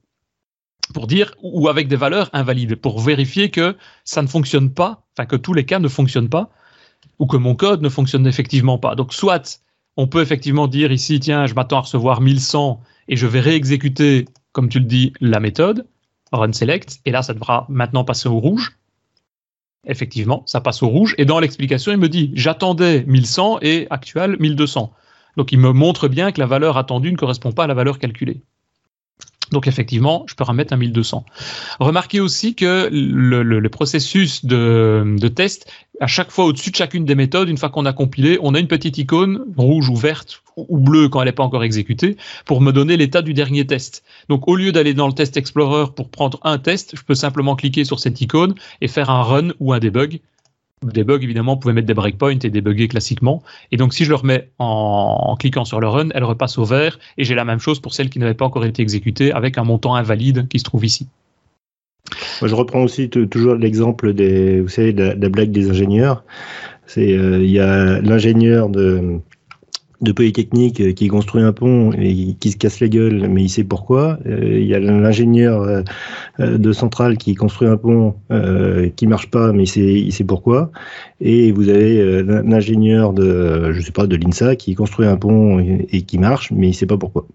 [0.93, 5.27] pour dire ou avec des valeurs invalides pour vérifier que ça ne fonctionne pas, enfin
[5.27, 6.49] que tous les cas ne fonctionnent pas
[7.19, 8.95] ou que mon code ne fonctionne effectivement pas.
[8.95, 9.61] Donc soit
[9.97, 14.25] on peut effectivement dire ici tiens, je m'attends à recevoir 1100 et je vais réexécuter
[14.51, 15.85] comme tu le dis la méthode
[16.31, 18.77] run select et là ça devra maintenant passer au rouge.
[19.87, 24.37] Effectivement, ça passe au rouge et dans l'explication, il me dit j'attendais 1100 et actuel
[24.39, 24.93] 1200.
[25.37, 27.97] Donc il me montre bien que la valeur attendue ne correspond pas à la valeur
[27.97, 28.41] calculée.
[29.51, 31.25] Donc effectivement, je peux remettre un 1200.
[31.79, 37.49] Remarquez aussi que le, processus de, test, à chaque fois au-dessus de chacune des méthodes,
[37.49, 41.07] une fois qu'on a compilé, on a une petite icône rouge ou verte ou bleue
[41.07, 44.03] quand elle n'est pas encore exécutée pour me donner l'état du dernier test.
[44.27, 47.55] Donc au lieu d'aller dans le test Explorer pour prendre un test, je peux simplement
[47.55, 50.19] cliquer sur cette icône et faire un run ou un debug
[50.83, 53.43] des bugs, évidemment, pouvait mettre des breakpoints et débugger classiquement.
[53.71, 56.99] Et donc, si je le remets en, cliquant sur le run, elle repasse au vert.
[57.17, 59.63] Et j'ai la même chose pour celles qui n'avaient pas encore été exécutées avec un
[59.63, 61.07] montant invalide qui se trouve ici.
[62.41, 66.23] Je reprends aussi toujours l'exemple des, vous savez, de la, blague des ingénieurs.
[66.87, 69.19] C'est, euh, il y a l'ingénieur de,
[70.01, 73.49] de Polytechnique euh, qui construit un pont et qui se casse la gueule, mais il
[73.49, 74.17] sait pourquoi.
[74.25, 75.61] Euh, il y a l'ingénieur
[76.39, 78.15] euh, de Centrale qui construit un pont
[78.95, 80.71] qui marche pas, mais il sait, il sait pourquoi.
[81.19, 86.01] Et vous avez l'ingénieur de, je sais pas, de l'INSA qui construit un pont et,
[86.03, 87.25] qui marche, mais il sait pas pourquoi.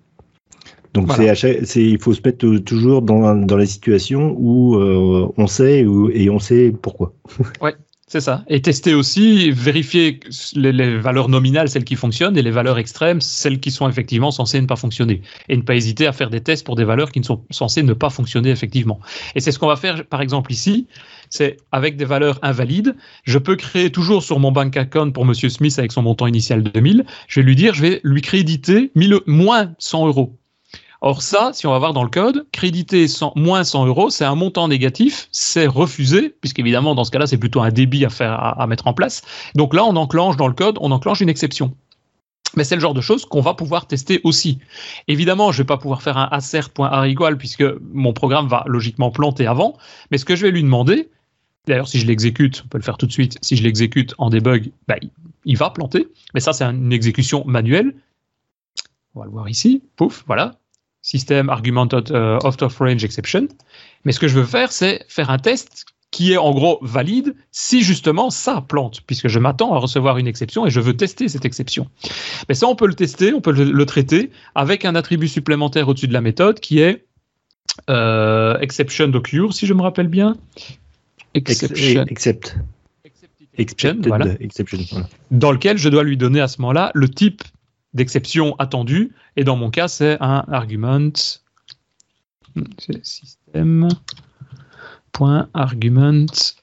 [0.95, 6.31] Donc c'est, il faut se mettre toujours dans, dans la situation où on sait et
[6.31, 7.13] on sait pourquoi.
[7.61, 7.75] Ouais,
[8.07, 8.45] c'est ça.
[8.49, 10.21] Et tester aussi, vérifier
[10.55, 14.61] les, valeurs nominales, celles qui fonctionnent, et les valeurs extrêmes, celles qui sont effectivement censées
[14.61, 15.23] ne pas fonctionner.
[15.49, 17.83] Et ne pas hésiter à faire des tests pour des valeurs qui ne sont censées
[17.83, 19.01] ne pas fonctionner effectivement.
[19.35, 20.87] Et c'est ce qu'on va faire, par exemple, ici.
[21.31, 22.95] C'est avec des valeurs invalides.
[23.25, 26.63] Je peux créer toujours sur mon bank account pour Monsieur Smith avec son montant initial
[26.63, 27.07] de 2000.
[27.27, 30.37] Je vais lui dire, je vais lui créditer 1000, moins 100 euros.
[31.07, 33.05] Or ça, si on va voir dans le code, créditer
[33.37, 37.61] moins 100 euros, c'est un montant négatif, c'est refusé, puisqu'évidemment dans ce cas-là c'est plutôt
[37.61, 39.21] un débit à faire à, mettre en place.
[39.55, 41.77] Donc là on enclenche dans le code, on enclenche une exception.
[42.57, 44.61] Mais c'est le genre de choses qu'on va pouvoir tester aussi.
[45.07, 49.47] Évidemment, je ne vais pas pouvoir faire un assert.arigual puisque mon programme va logiquement planter
[49.47, 49.77] avant.
[50.11, 51.11] Mais ce que je vais lui demander,
[51.67, 54.31] d'ailleurs si je l'exécute, on peut le faire tout de suite, si je l'exécute en
[54.31, 54.97] debug, bah,
[55.45, 56.09] il va planter.
[56.33, 57.95] Mais ça c'est une exécution manuelle.
[59.15, 59.83] On va le voir ici.
[59.97, 60.55] Pouf, voilà
[61.05, 63.47] système argument euh, out, of range exception.
[64.05, 67.35] Mais ce que je veux faire, c'est faire un test qui est en gros valide
[67.53, 71.29] si justement ça plante, puisque je m'attends à recevoir une exception et je veux tester
[71.29, 71.89] cette exception.
[72.49, 76.09] Mais ça, on peut le tester, on peut le, traiter avec un attribut supplémentaire au-dessus
[76.09, 77.05] de la méthode qui est
[77.91, 80.37] euh, exception occur, si je me rappelle bien.
[81.35, 82.07] Exception.
[82.09, 82.57] Except.
[83.57, 84.27] Exception, voilà.
[84.41, 84.79] exception,
[85.31, 87.43] Dans lequel je dois lui donner à ce moment-là le type
[87.95, 89.13] d'exception attendue.
[89.37, 91.13] Et dans mon cas, c'est un argument.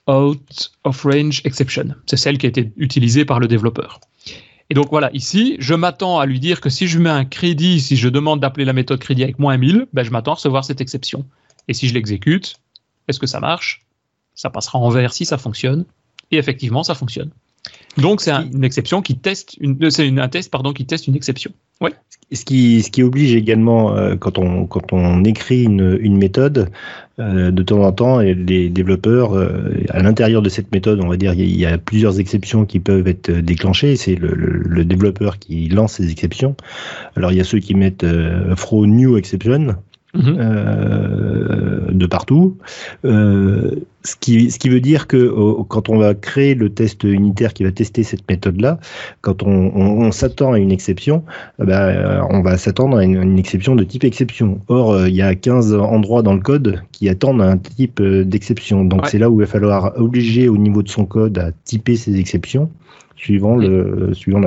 [0.07, 1.95] out of range exception.
[2.05, 3.99] C'est celle qui a été utilisée par le développeur.
[4.69, 7.81] Et donc voilà, ici, je m'attends à lui dire que si je mets un crédit,
[7.81, 10.63] si je demande d'appeler la méthode crédit avec moins 1000, ben je m'attends à recevoir
[10.63, 11.25] cette exception.
[11.67, 12.55] Et si je l'exécute,
[13.07, 13.81] est-ce que ça marche?
[14.33, 15.85] Ça passera en vert si ça fonctionne.
[16.31, 17.31] Et effectivement, ça fonctionne.
[17.97, 21.15] Donc c'est une exception qui teste une, euh, c'est un test pardon qui teste une
[21.15, 21.51] exception.
[21.81, 21.91] Ouais.
[22.31, 26.69] Ce qui, ce qui oblige également euh, quand on quand on écrit une, une méthode
[27.19, 29.33] euh, de temps en temps les développeurs
[29.89, 33.07] à l'intérieur de cette méthode on va dire il y, a, plusieurs exceptions qui peuvent
[33.07, 36.55] être déclenchées c'est le, le, développeur qui lance ces exceptions.
[37.17, 38.05] Alors il y a ceux qui mettent
[38.55, 39.75] throw new exception
[40.13, 40.37] Mhm.
[40.39, 42.57] Euh, de partout.
[43.05, 45.33] Euh, ce, qui, ce qui veut dire que
[45.69, 48.79] quand on va créer le test unitaire qui va tester cette méthode-là,
[49.21, 51.23] quand on, s'attend à une exception,
[51.61, 54.59] eh ben, euh, on va s'attendre à une, exception de type exception.
[54.67, 58.83] Or, il y a 15 endroits dans le code qui attendent un type d'exception.
[58.83, 61.95] Donc c'est là où il va falloir obliger au niveau de son code à typer
[61.95, 62.69] ces exceptions
[63.21, 64.41] suivant le suivant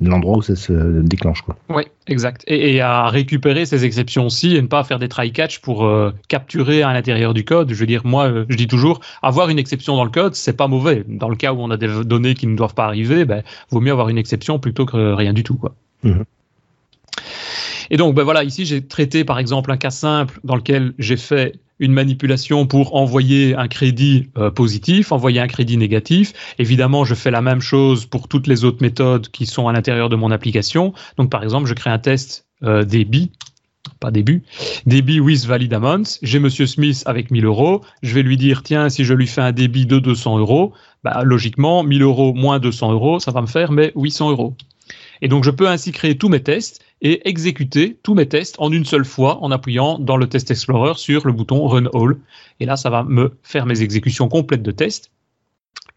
[0.00, 1.42] l'endroit où ça se déclenche.
[1.42, 1.56] Quoi.
[1.68, 2.42] Oui, exact.
[2.48, 6.12] Et, à récupérer ces exceptions aussi et ne pas faire des try catch pour euh,
[6.28, 7.72] capturer à l'intérieur du code.
[7.72, 10.56] Je veux dire, moi, euh, je dis toujours, avoir une exception dans le code, c'est
[10.56, 11.04] pas mauvais.
[11.06, 13.80] Dans le cas où on a des données qui ne doivent pas arriver, ben, vaut
[13.80, 15.74] mieux avoir une exception plutôt que rien du tout, quoi.
[16.02, 16.24] Mhm.
[17.90, 21.18] Et donc, ben voilà, ici j'ai traité par exemple un cas simple dans lequel j'ai
[21.18, 26.32] fait une manipulation pour envoyer un crédit euh, positif, envoyer un crédit négatif.
[26.58, 30.08] Évidemment, je fais la même chose pour toutes les autres méthodes qui sont à l'intérieur
[30.08, 30.92] de mon application.
[31.16, 33.32] Donc, par exemple, je crée un test euh, débit,
[34.00, 34.42] pas début,
[34.86, 36.04] débit with valid amount.
[36.22, 37.82] J'ai Monsieur Smith avec 1000 euros.
[38.02, 41.22] Je vais lui dire, tiens, si je lui fais un débit de 200 euros, bah,
[41.24, 44.56] logiquement, 1000 euros moins 200 euros, ça va me faire mais 800 euros.
[45.24, 48.70] Et donc, je peux ainsi créer tous mes tests et exécuter tous mes tests en
[48.70, 52.18] une seule fois en appuyant dans le Test Explorer sur le bouton Run All.
[52.60, 55.10] Et là, ça va me faire mes exécutions complètes de tests.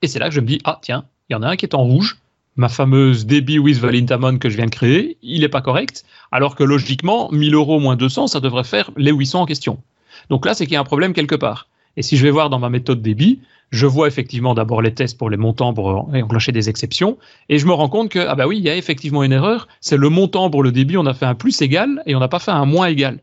[0.01, 1.65] Et c'est là que je me dis, ah tiens, il y en a un qui
[1.65, 2.19] est en rouge.
[2.55, 6.05] Ma fameuse DB with Valintamon que je viens de créer, il n'est pas correct.
[6.31, 9.83] Alors que logiquement, 1000 euros moins 200, ça devrait faire les 800 en question.
[10.29, 11.67] Donc là, c'est qu'il y a un problème quelque part.
[11.97, 15.17] Et si je vais voir dans ma méthode débit, je vois effectivement d'abord les tests
[15.17, 17.17] pour les montants pour enclencher des exceptions,
[17.49, 19.67] et je me rends compte que, ah bah oui, il y a effectivement une erreur,
[19.82, 22.27] c'est le montant pour le débit, on a fait un plus égal et on n'a
[22.27, 23.19] pas fait un moins égal.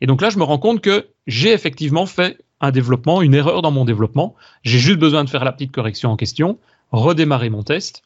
[0.00, 3.60] Et donc là, je me rends compte que j'ai effectivement fait un développement, une erreur
[3.62, 6.58] dans mon développement, j'ai juste besoin de faire la petite correction en question,
[6.92, 8.02] redémarrer mon test,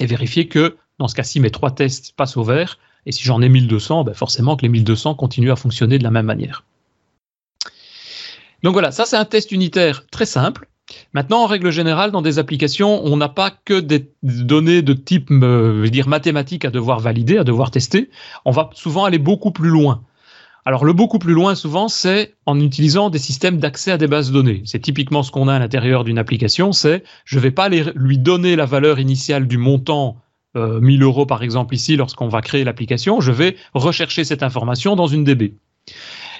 [0.00, 3.42] et vérifier que, dans ce cas-ci, mes trois tests passent au vert, et si j'en
[3.42, 6.64] ai 1200, ben forcément que les 1200 continuent à fonctionner de la même manière.
[8.62, 10.68] Donc voilà, ça c'est un test unitaire très simple.
[11.12, 15.30] Maintenant, en règle générale, dans des applications, on n'a pas que des données de type,
[15.30, 18.10] euh, je veux dire, mathématique à devoir valider, à devoir tester.
[18.44, 20.02] On va souvent aller beaucoup plus loin.
[20.66, 24.28] Alors, le beaucoup plus loin, souvent, c'est en utilisant des systèmes d'accès à des bases
[24.28, 24.62] de données.
[24.64, 28.18] C'est typiquement ce qu'on a à l'intérieur d'une application, c'est je ne vais pas lui
[28.18, 30.16] donner la valeur initiale du montant
[30.54, 34.96] 1000 euh, euros, par exemple, ici, lorsqu'on va créer l'application, je vais rechercher cette information
[34.96, 35.54] dans une DB.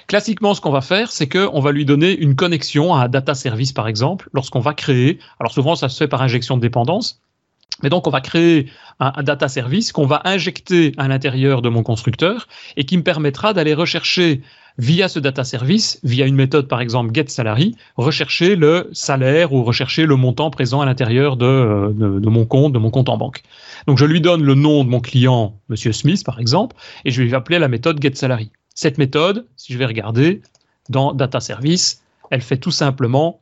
[0.07, 3.33] Classiquement, ce qu'on va faire, c'est qu'on va lui donner une connexion à un data
[3.33, 5.19] service, par exemple, lorsqu'on va créer.
[5.39, 7.21] Alors souvent, ça se fait par injection de dépendance.
[7.83, 11.83] Mais donc, on va créer un, data service qu'on va injecter à l'intérieur de mon
[11.83, 14.41] constructeur et qui me permettra d'aller rechercher
[14.77, 20.05] via ce data service, via une méthode par exemple getSalary, rechercher le salaire ou rechercher
[20.05, 23.41] le montant présent à l'intérieur de, de, mon compte, de mon compte en banque.
[23.87, 27.21] Donc, je lui donne le nom de mon client, Monsieur Smith par exemple, et je
[27.21, 28.51] vais lui appeler la méthode getSalary.
[28.75, 30.41] Cette méthode, si je vais regarder
[30.89, 33.41] dans Data Service, elle fait tout simplement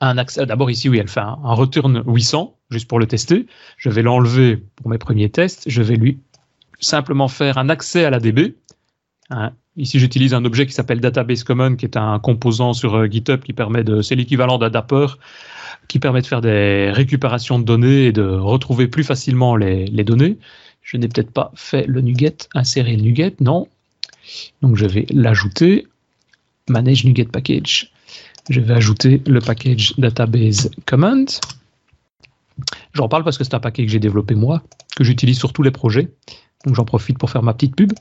[0.00, 0.46] un accès.
[0.46, 3.46] D'abord ici, oui, elle fait un, return 800, juste pour le tester.
[3.76, 5.64] Je vais l'enlever pour mes premiers tests.
[5.68, 6.18] Je vais lui
[6.80, 8.56] simplement faire un accès à la DB.
[9.28, 13.06] Hein, ici, j'utilise un objet qui s'appelle Database Common, qui est un composant sur euh,
[13.06, 15.06] GitHub qui permet de, c'est l'équivalent d'un Dapper,
[15.88, 20.04] qui permet de faire des récupérations de données et de retrouver plus facilement les, les
[20.04, 20.38] données.
[20.82, 23.68] Je n'ai peut-être pas fait le NuGet, insérer le NuGet, non.
[24.62, 25.86] Donc je vais l'ajouter,
[26.68, 27.92] manage NuGet package.
[28.48, 31.28] Je vais ajouter le package database command.
[32.92, 34.62] J'en parle parce que c'est un paquet que j'ai développé moi,
[34.96, 36.08] que j'utilise sur tous les projets.
[36.66, 37.92] Donc j'en profite pour faire ma petite pub.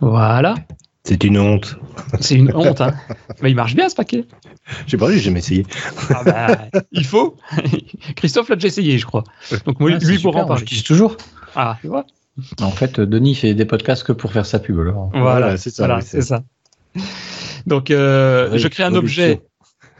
[0.00, 0.54] Voilà.
[1.04, 1.76] C'est une honte.
[2.20, 2.94] C'est une honte, hein.
[3.42, 4.26] Mais il marche bien ce paquet.
[4.84, 5.66] Je sais pas, j'ai jamais essayé.
[6.10, 7.36] Ah bah, il faut.
[8.16, 9.24] Christophe l'a déjà essayé, je crois.
[9.64, 10.64] Donc moi, lui pour en parler.
[10.70, 11.16] Je toujours.
[11.56, 12.04] Ah, tu vois.
[12.60, 14.76] En fait, Denis fait des podcasts que pour faire sa pub.
[15.12, 16.00] Voilà, c'est ça.
[16.00, 16.42] c'est ça.
[17.66, 19.42] Donc, euh, je crée un objet.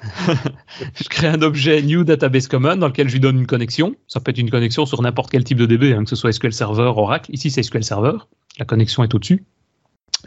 [0.94, 3.94] je crée un objet New Database Common dans lequel je lui donne une connexion.
[4.06, 6.32] Ça peut être une connexion sur n'importe quel type de DB, hein, que ce soit
[6.32, 7.30] SQL Server, Oracle.
[7.34, 8.16] Ici, c'est SQL Server.
[8.58, 9.44] La connexion est au-dessus.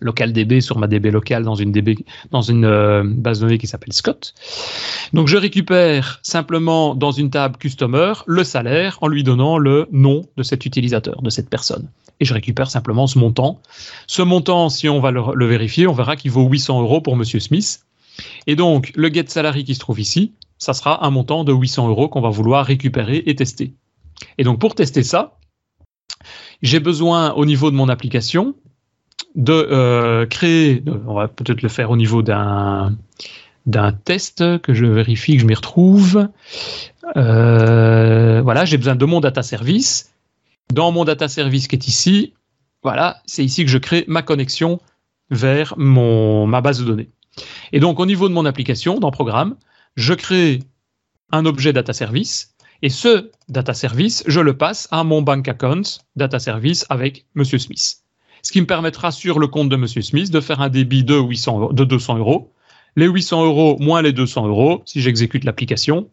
[0.02, 3.58] Local DB sur ma DB locale dans une DB dans une euh, base de données
[3.58, 4.34] qui s'appelle Scott.
[5.14, 10.24] Donc je récupère simplement dans une table customer le salaire en lui donnant le nom
[10.38, 11.90] de cet utilisateur, de cette personne.
[12.20, 13.62] Et je récupère simplement ce montant.
[14.08, 17.40] Ce montant, si on va le, vérifier, on verra qu'il vaut 800 euros pour Monsieur
[17.40, 17.82] Smith.
[18.48, 21.90] Et donc le get salary qui se trouve ici, ça sera un montant de 800
[21.90, 23.74] euros qu'on va vouloir récupérer et tester.
[24.38, 25.38] Et donc pour tester ça,
[26.62, 28.56] j'ai besoin au niveau de mon application
[29.36, 32.96] de euh, créer, on va peut-être le faire au niveau d'un
[34.06, 36.28] test que je vérifie que je m'y retrouve.
[37.17, 40.12] Euh, voilà, j'ai besoin de mon data service.
[40.72, 42.34] Dans mon data service qui est ici,
[42.84, 44.80] voilà, c'est ici que je crée ma connexion
[45.30, 47.10] vers ma base de données.
[47.72, 49.56] Et donc au niveau de mon application, dans Programme,
[49.96, 50.60] je crée
[51.32, 55.82] un objet data service et ce data service, je le passe à mon bank account
[56.15, 58.03] data service avec Monsieur Smith
[58.44, 61.16] ce qui me permettra sur le compte de Monsieur Smith de faire un débit de,
[61.16, 62.54] 800, de 200 euros.
[62.96, 66.10] Les 800 euros moins les 200 euros, si j'exécute l'application,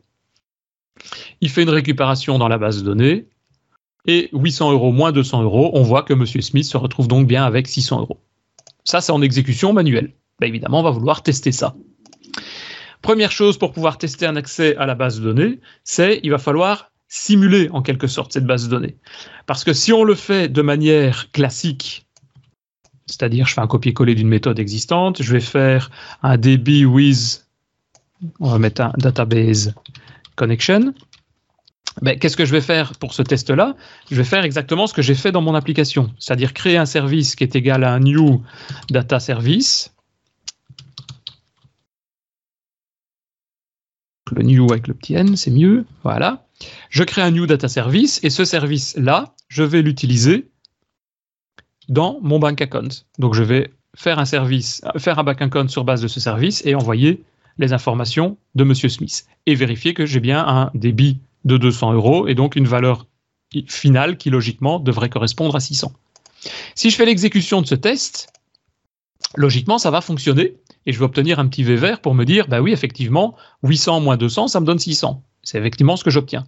[1.41, 3.27] Il fait une récupération dans la base de données.
[4.07, 6.25] Et 800 euros moins 200 euros, on voit que M.
[6.27, 8.21] Smith se retrouve donc bien avec 600 euros.
[8.85, 10.15] Ça, c'est en exécution manuelle.
[10.39, 11.75] Ben, évidemment, on va vouloir tester ça.
[13.03, 16.39] Première chose pour pouvoir tester un accès à la base de données, c'est il va
[16.39, 18.97] falloir simuler en quelque sorte cette base de données.
[19.47, 22.07] Parce que si on le fait de manière classique,
[23.11, 25.91] c'est-à-dire je fais un copier-coller d'une méthode existante, je vais faire
[26.23, 27.47] un DB with,
[28.39, 29.75] on va mettre un database
[30.37, 30.95] connection.
[32.03, 33.75] Ben, qu'est-ce que je vais faire pour ce test-là?
[34.11, 37.35] Je vais faire exactement ce que j'ai fait dans mon application, c'est-à-dire créer un service
[37.35, 38.43] qui est égal à un new
[38.91, 39.93] data service
[44.33, 45.85] le new avec le petit n, c'est mieux.
[46.05, 46.47] Voilà.
[46.91, 50.50] Je crée un new data service et ce service-là, je vais l'utiliser
[51.91, 52.89] dans mon bank account.
[53.19, 56.65] Donc je vais faire un service, faire un bank account sur base de ce service
[56.65, 57.23] et envoyer
[57.59, 62.29] les informations de Monsieur Smith et vérifier que j'ai bien un débit de 200 euros
[62.29, 63.07] et donc une valeur
[63.67, 65.93] finale qui logiquement devrait correspondre à 600.
[66.75, 68.33] Si je fais l'exécution de ce test,
[69.37, 70.55] logiquement ça va fonctionner
[70.87, 74.01] et je vais obtenir un petit V vert pour me dire, bah oui, effectivement, 800
[74.01, 75.23] moins 200, ça me donne 600.
[75.43, 76.47] C'est effectivement ce que j'obtiens.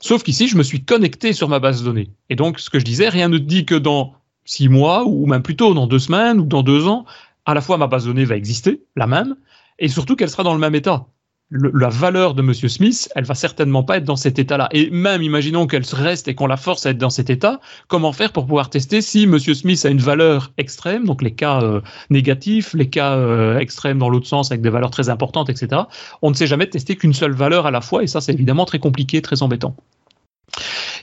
[0.00, 2.10] Sauf qu'ici, je me suis connecté sur ma base de données.
[2.28, 4.14] Et donc, ce que je disais, rien ne dit que dans
[4.50, 7.04] six mois, ou même plutôt dans deux semaines, ou dans deux ans,
[7.46, 9.36] à la fois ma base de données va exister, la même,
[9.78, 11.06] et surtout qu'elle sera dans le même état
[11.52, 14.68] la valeur de Monsieur Smith, elle va certainement pas être dans cet état-là.
[14.70, 17.58] Et même, imaginons qu'elle reste et qu'on la force à être dans cet état,
[17.88, 21.60] comment faire pour pouvoir tester si Monsieur Smith a une valeur extrême, donc les cas
[21.60, 25.82] euh, négatifs, les cas euh, extrêmes dans l'autre sens avec des valeurs très importantes, etc.
[26.22, 28.64] On ne sait jamais tester qu'une seule valeur à la fois, et ça, c'est évidemment
[28.64, 29.74] très compliqué, très embêtant.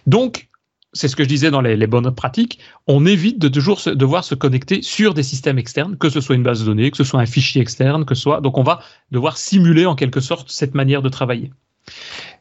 [0.06, 0.48] Donc,
[0.94, 4.36] c'est ce que je disais dans les, bonnes pratiques, on évite de toujours devoir se
[4.36, 7.20] connecter sur des systèmes externes, que ce soit une base de données, que ce soit
[7.20, 8.42] un fichier externe, que ce soit.
[8.42, 11.52] Donc on va devoir simuler en quelque sorte cette manière de travailler.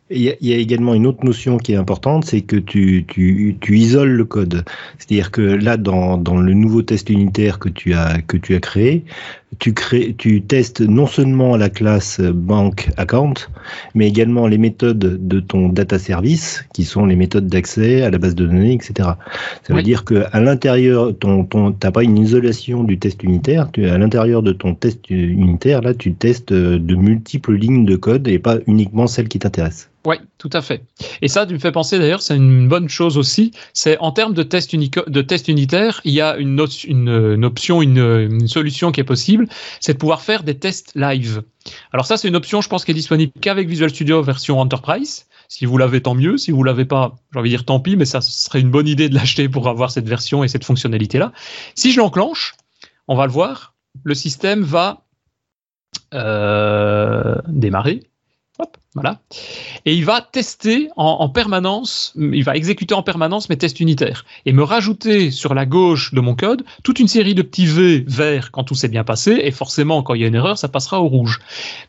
[0.09, 3.77] Il y, a, également une autre notion qui est importante, c'est que tu, tu, tu,
[3.77, 4.65] isoles le code.
[4.99, 8.61] C'est-à-dire que là, dans, dans, le nouveau test unitaire que tu as, que tu as
[8.61, 9.05] créé,
[9.59, 13.35] tu, crées, tu testes non seulement la classe bank account,
[13.97, 18.19] mais également les méthodes de ton data service, qui sont les méthodes d'accès à la
[18.19, 19.11] base de données, etc.
[19.65, 23.73] Ça veut dire que à l'intérieur, ton, ton, t'as pas une isolation du test unitaire.
[23.73, 28.29] Tu, à l'intérieur de ton test unitaire, là, tu testes de multiples lignes de code
[28.29, 29.91] et pas uniquement celles qui t'intéressent.
[30.07, 30.85] Oui, tout à fait.
[31.21, 33.51] Et ça, tu me fais penser d'ailleurs, c'est une bonne chose aussi.
[33.73, 38.47] C'est en termes de test, de test unitaire, il y a une, une, option, une,
[38.47, 39.49] solution qui est possible,
[39.81, 41.43] c'est de pouvoir faire des tests live.
[41.93, 45.27] Alors ça, c'est une option, je pense, qui est disponible qu'avec Visual Studio version Enterprise.
[45.49, 46.37] Si vous l'avez, tant mieux.
[46.37, 48.87] Si vous l'avez pas, j'ai envie de dire tant pis, mais ça serait une bonne
[48.87, 51.33] idée de l'acheter pour avoir cette version et cette fonctionnalité-là.
[51.75, 52.55] Si je l'enclenche,
[53.09, 55.03] on va le voir, le système va
[56.15, 58.05] euh, démarrer
[58.95, 59.21] Voilà.
[59.85, 64.53] Et il va tester en, permanence, il va exécuter en permanence mes tests unitaires et
[64.53, 68.51] me rajouter sur la gauche de mon code toute une série de petits V verts
[68.53, 71.03] quand tout s'est bien passé et forcément quand il y a une erreur, ça passera
[71.03, 71.41] au rouge.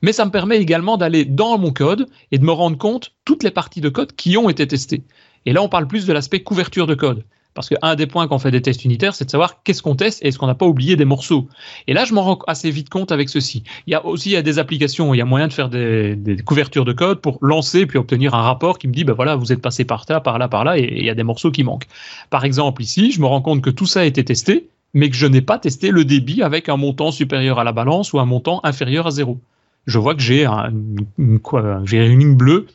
[0.01, 3.43] Mais ça me permet également d'aller dans mon code et de me rendre compte toutes
[3.43, 5.03] les parties de code qui ont été testées.
[5.45, 7.23] Et là, on parle plus de l'aspect couverture de code.
[7.57, 10.23] Parce qu'un des points qu'on fait des tests unitaires, c'est de savoir qu'est-ce qu'on teste
[10.23, 11.47] et est-ce qu'on n'a pas oublié des morceaux.
[11.87, 13.63] Et là, je m'en rends assez vite compte avec ceci.
[13.87, 15.67] Il y a aussi il y a des applications il y a moyen de faire
[15.67, 19.35] des, couvertures de code pour lancer puis obtenir un rapport qui me dit, ben voilà,
[19.35, 21.49] vous êtes passé par là, par là, par là, et, il y a des morceaux
[21.49, 21.87] qui manquent.
[22.29, 25.15] Par exemple, ici, je me rends compte que tout ça a été testé, mais que
[25.15, 28.25] je n'ai pas testé le débit avec un montant supérieur à la balance ou un
[28.25, 29.39] montant inférieur à zéro.
[29.87, 30.71] Je vois que j'ai un,
[31.17, 32.67] une, une ligne bleue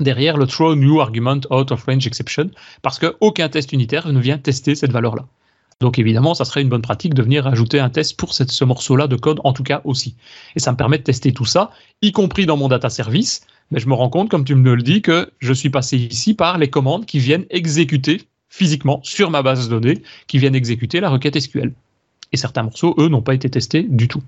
[0.00, 2.50] derrière le throw new argument out of range exception,
[2.82, 5.26] parce qu'aucun test unitaire ne vient tester cette valeur-là.
[5.80, 9.06] Donc évidemment, ça serait une bonne pratique de venir ajouter un test pour ce morceau-là
[9.06, 10.16] de code, en tout cas aussi.
[10.56, 11.70] Et ça me permet de tester tout ça,
[12.02, 13.42] y compris dans mon data service.
[13.70, 16.34] Mais je me rends compte, comme tu me le dis, que je suis passé ici
[16.34, 21.00] par les commandes qui viennent exécuter physiquement sur ma base de données, qui viennent exécuter
[21.00, 21.72] la requête SQL.
[22.32, 24.22] Et certains morceaux, eux, n'ont pas été testés du tout.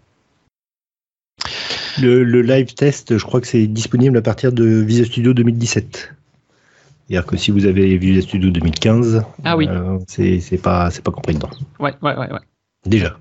[1.98, 6.14] Le, live test, je crois que c'est disponible à partir de Visual Studio 2017.
[7.08, 9.66] C'est-à-dire que si vous avez Visual Studio 2015, ah oui.
[9.68, 11.50] Euh, c'est pas, pas compris dedans.
[11.78, 12.32] Ouais, ouais, ouais.
[12.32, 12.40] ouais.
[12.86, 13.18] Déjà.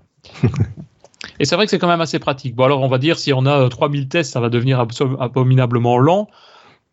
[1.40, 2.56] Et c'est vrai que c'est quand même assez pratique.
[2.56, 4.86] Bon, alors on va dire, si on a 3000 tests, ça va devenir
[5.20, 6.28] abominablement lent.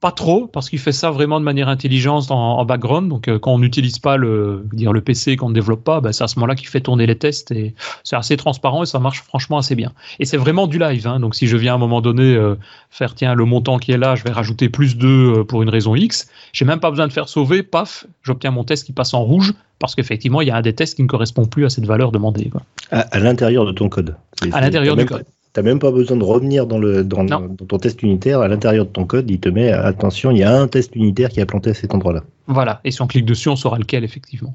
[0.01, 3.09] Pas trop, parce qu'il fait ça vraiment de manière intelligente en, background.
[3.09, 6.13] Donc, euh, quand on n'utilise pas le, dire le PC, qu'on ne développe pas, ben,
[6.13, 7.75] c'est à ce moment-là qu'il fait tourner les tests et
[8.05, 9.93] c'est assez transparent et ça marche franchement assez bien.
[10.19, 11.07] Et c'est vraiment du live.
[11.07, 11.19] Hein.
[11.19, 12.57] Donc, si je viens à un moment donné euh,
[12.91, 15.71] faire, tiens, le montant qui est là, je vais rajouter plus 2 euh, pour une
[15.71, 19.15] raison X, j'ai même pas besoin de faire sauver, paf, j'obtiens mon test qui passe
[19.15, 21.71] en rouge parce qu'effectivement, il y a un des tests qui ne correspond plus à
[21.71, 22.51] cette valeur demandée.
[22.91, 24.15] À, l'intérieur de ton code.
[24.53, 25.25] À l'intérieur du code
[25.57, 28.41] n'as même pas besoin de revenir dans, le, dans, ton test unitaire.
[28.41, 31.31] À l'intérieur de ton code, il te met attention, il y a un test unitaire
[31.31, 32.25] qui a planté à cet endroit-là.
[32.47, 34.55] Voilà, et si on clique dessus, on saura lequel, effectivement.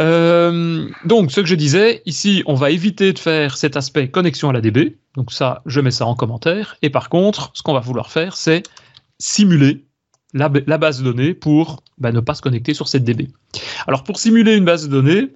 [0.00, 4.50] Euh, donc, ce que je disais, ici, on va éviter de faire cet aspect connexion
[4.50, 4.96] à la DB.
[5.16, 6.76] Donc ça, je mets ça en commentaire.
[6.82, 8.62] Et par contre, ce qu'on va vouloir faire, c'est
[9.18, 9.84] simuler
[10.34, 13.28] la, base de données pour bah, ne pas se connecter sur cette DB.
[13.86, 15.28] Alors, pour simuler une base de données,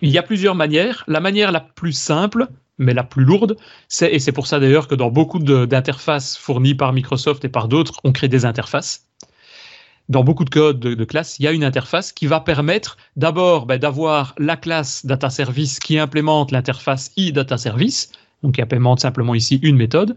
[0.00, 1.04] il y a plusieurs manières.
[1.06, 2.48] La manière la plus simple,
[2.82, 3.56] mais la plus lourde,
[4.02, 8.00] et c'est pour ça d'ailleurs que dans beaucoup d'interfaces fournies par Microsoft et par d'autres,
[8.04, 9.06] on crée des interfaces.
[10.08, 13.66] Dans beaucoup de codes de, classe, il y a une interface qui va permettre d'abord
[13.66, 18.10] ben, d'avoir la classe data service qui implémente l'interface iData service,
[18.42, 20.16] donc qui implémente simplement ici une méthode,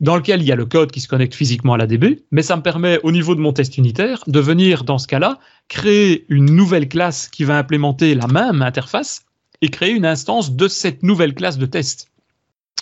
[0.00, 2.42] dans lequel il y a le code qui se connecte physiquement à la DB, mais
[2.42, 5.38] ça me permet au niveau de mon test unitaire de venir dans ce cas-là
[5.68, 9.25] créer une nouvelle classe qui va implémenter la même interface
[9.62, 12.10] et créer une instance de cette nouvelle classe de test.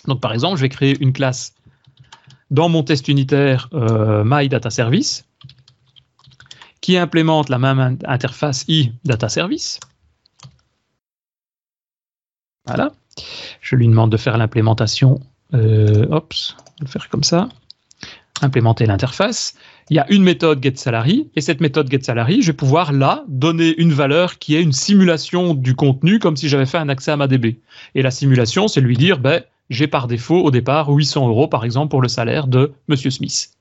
[0.07, 1.53] Donc par exemple, je vais créer une classe
[2.51, 5.25] dans mon test unitaire euh, MyDataService
[6.81, 9.79] qui implémente la même interface i-data-service.
[12.65, 12.91] Voilà.
[13.61, 15.19] Je lui demande de faire l'implémentation.
[15.53, 16.21] Euh, on
[16.81, 17.49] le faire comme ça.
[18.41, 19.55] Implémenter l'interface.
[19.89, 23.75] Il y a une méthode getSalary et cette méthode getSalary, je vais pouvoir là donner
[23.77, 27.17] une valeur qui est une simulation du contenu comme si j'avais fait un accès à
[27.17, 27.59] ma DB.
[27.93, 31.65] Et la simulation, c'est lui dire, ben, j'ai par défaut au départ 800 euros par
[31.65, 33.51] exemple pour le salaire de Monsieur Smith.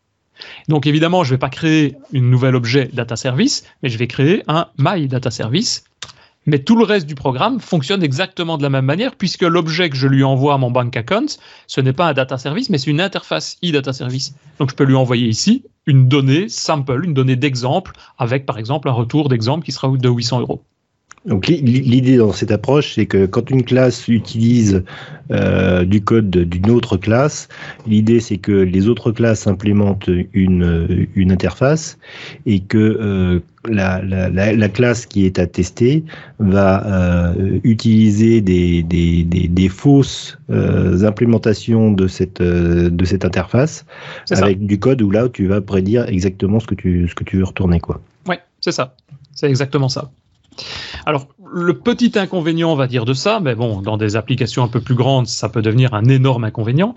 [0.69, 4.07] Donc évidemment, je ne vais pas créer une nouvelle objet data service, mais je vais
[4.07, 5.85] créer un my data service.
[6.47, 9.97] Mais tout le reste du programme fonctionne exactement de la même manière puisque l'objet que
[9.97, 11.27] je lui envoie à mon bank account,
[11.67, 14.35] ce n'est pas un data service, mais c'est une interface e-data service.
[14.59, 18.89] Donc je peux lui envoyer ici une donnée sample, une donnée d'exemple avec par exemple
[18.89, 20.63] un retour d'exemple qui sera de 800 euros.
[21.27, 24.85] Donc l'idée dans cette approche, c'est que quand une classe utilise
[25.31, 27.49] euh, du code d'une autre classe,
[27.87, 31.97] l'idée c'est que les autres classes implémentent une, une interface
[32.45, 36.05] et que euh, la, la, la, classe qui est à tester
[36.41, 43.25] va euh, utiliser des, des, des, des fausses euh, implémentations de cette, euh, de cette
[43.25, 43.87] interface
[44.31, 47.39] avec du code où là tu vas prédire exactement ce que tu, ce que tu
[47.39, 47.81] veux retourner.
[47.81, 48.03] quoi.
[48.29, 48.95] Oui, c'est ça.
[49.33, 50.11] C'est exactement ça.
[51.07, 54.69] Alors, le petit inconvénient, on va dire, de ça, mais bon, dans des applications un
[54.69, 56.95] peu plus grandes, ça peut devenir un énorme inconvénient,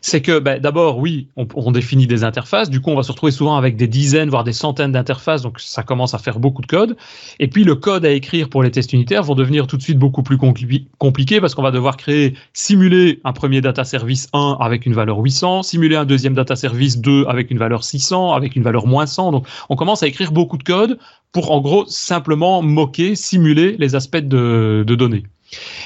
[0.00, 3.32] c'est que ben, d'abord, oui, on, définit des interfaces, du coup, on va se retrouver
[3.32, 6.66] souvent avec des dizaines, voire des centaines d'interfaces, donc ça commence à faire beaucoup de
[6.66, 6.96] code.
[7.40, 9.98] Et puis, le code à écrire pour les tests unitaires vont devenir tout de suite
[9.98, 14.86] beaucoup plus compliqués parce qu'on va devoir créer, simuler un premier data service 1 avec
[14.86, 18.62] une valeur 800, simuler un deuxième data service 2 avec une valeur 600, avec une
[18.62, 19.32] valeur moins 100.
[19.32, 20.98] Donc, on commence à écrire beaucoup de code
[21.36, 25.24] pour en gros simplement moquer, simuler les aspects de, données.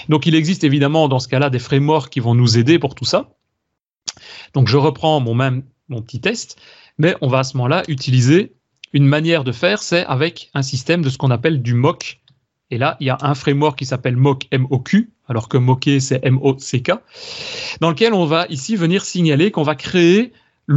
[0.09, 3.05] Donc il existe évidemment dans ce cas-là des frameworks qui vont nous aider pour tout
[3.05, 3.31] ça.
[4.55, 6.57] Donc je reprends mon même mon petit test,
[6.99, 8.53] mais on va à ce moment-là utiliser
[8.93, 12.21] une manière de faire, c'est avec un système de ce qu'on appelle du mock.
[12.71, 16.21] Et là, il y a un framework qui s'appelle mock MOQ, alors que moquer c'est
[16.25, 16.93] M-O-C-K,
[17.81, 20.33] dans lequel on va ici venir signaler qu'on va créer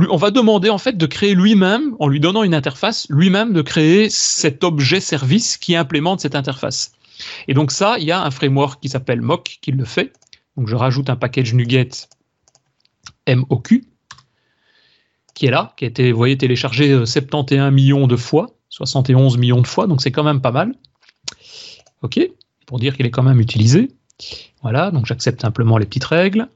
[0.09, 3.61] on va demander en fait de créer lui-même, en lui donnant une interface, lui-même de
[3.61, 6.93] créer cet objet service qui implémente cette interface.
[7.47, 10.13] Et donc ça, il y a un framework qui s'appelle Mock qui le fait.
[10.57, 11.89] Donc je rajoute un package NuGet
[13.27, 13.85] MOQ
[15.33, 19.67] qui est là, qui a été, téléchargé 71 euh, millions de fois, 71 millions de
[19.67, 20.73] fois, donc c'est quand même pas mal.
[22.01, 22.19] OK,
[22.65, 23.89] pour dire qu'il est quand même utilisé.
[24.61, 26.47] Voilà, donc j'accepte simplement les petites règles.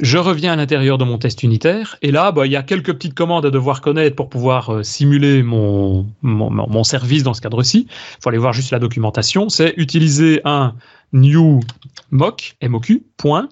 [0.00, 2.92] Je reviens à l'intérieur de mon test unitaire et là, bah, il y a quelques
[2.92, 7.88] petites commandes à devoir connaître pour pouvoir euh, simuler mon, mon, service dans ce cadre-ci.
[7.90, 9.48] Il faut aller voir juste la documentation.
[9.48, 10.74] C'est utiliser un
[11.12, 11.60] new
[12.12, 13.48] mock, MOQ, point,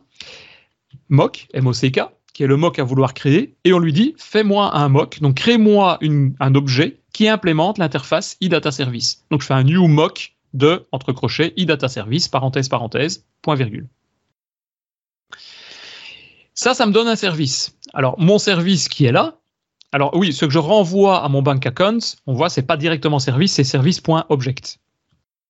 [1.08, 2.00] mock, M-O-C-K,
[2.32, 5.36] qui est le mock à vouloir créer, et on lui dit fais-moi un mock, donc
[5.36, 5.98] crée-moi
[6.38, 9.24] un objet qui implémente l'interface iData Service.
[9.30, 13.88] Donc je fais un new mock de, entre crochets, iData Service, parenthèse, parenthèse, point virgule.
[16.56, 17.76] Ça, ça me donne un service.
[17.92, 19.36] Alors, mon service qui est là,
[19.92, 23.18] alors oui, ce que je renvoie à mon bank account, on voit, c'est pas directement
[23.18, 24.78] service, c'est service.object.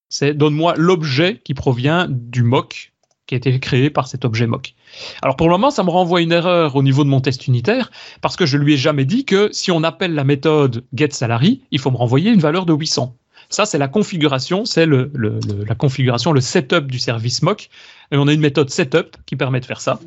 [0.08, 2.92] C'est donne-moi l'objet qui provient du mock
[3.26, 4.74] qui a été créé par cet objet mock.
[5.22, 7.90] Alors pour le moment, ça me renvoie une erreur au niveau de mon test unitaire
[8.20, 11.80] parce que je lui ai jamais dit que si on appelle la méthode getSalary, il
[11.80, 13.16] faut me renvoyer une valeur de 800.
[13.48, 17.68] Ça, c'est la configuration, c'est la configuration, le setup du service mock.
[18.12, 19.98] Et on a une méthode setup qui permet de faire ça.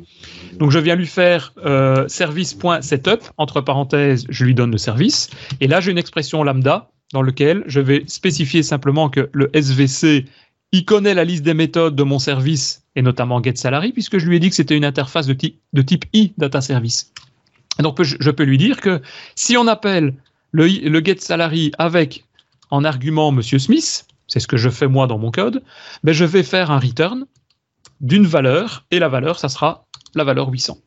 [0.58, 5.28] Donc, je viens lui faire euh, service.setup, entre parenthèses, je lui donne le service.
[5.60, 10.26] Et là, j'ai une expression lambda dans lequel je vais spécifier simplement que le SVC
[10.72, 14.36] il connaît la liste des méthodes de mon service et notamment getSalary puisque je lui
[14.36, 17.12] ai dit que c'était une interface de type, de i data service.
[17.80, 19.00] donc je, peux lui dire que
[19.34, 20.14] si on appelle
[20.52, 22.24] le, le getSalary avec
[22.70, 25.62] en argument Monsieur Smith, c'est ce que je fais moi dans mon code,
[26.04, 27.26] ben je vais faire un return
[28.00, 30.78] d'une valeur et la valeur ça sera la valeur 800.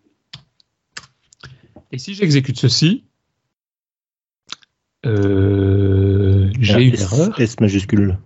[1.92, 3.04] Et si j'exécute ceci,
[5.06, 7.40] euh, j'ai une erreur.
[7.40, 8.18] S majuscule.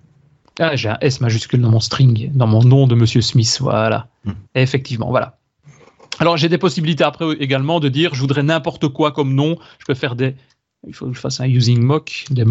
[0.59, 3.57] Ah, j'ai un S majuscule dans mon string, dans mon nom de Monsieur Smith.
[3.59, 4.07] Voilà.
[4.25, 4.31] Hmm.
[4.55, 5.37] Effectivement, voilà.
[6.19, 9.57] Alors, j'ai des possibilités après également de dire je voudrais n'importe quoi comme nom.
[9.79, 10.35] Je peux faire des.
[10.87, 12.45] Il faut que je fasse un using mock, des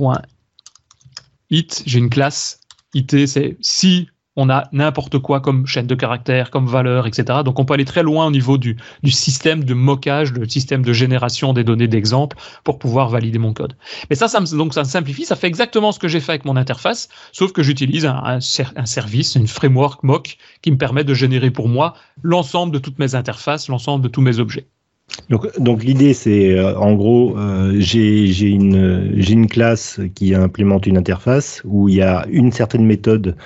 [0.00, 1.82] mock.it.
[1.86, 2.60] J'ai une classe
[2.94, 7.40] it, c'est si on a n'importe quoi comme chaîne de caractères, comme valeur, etc.
[7.44, 10.92] Donc on peut aller très loin au niveau du, système de mockage, le système de
[10.92, 13.76] génération des données d'exemple pour pouvoir valider mon code.
[14.10, 16.44] Mais ça, ça me, donc ça simplifie, ça fait exactement ce que j'ai fait avec
[16.44, 18.38] mon interface, sauf que j'utilise un, un,
[18.76, 22.98] un, service, une framework mock qui me permet de générer pour moi l'ensemble de toutes
[22.98, 24.66] mes interfaces, l'ensemble de tous mes objets.
[25.30, 30.96] Donc, donc l'idée, c'est euh, en gros, euh, j'ai une, une classe qui implémente une
[30.96, 33.36] interface où il y a une certaine méthode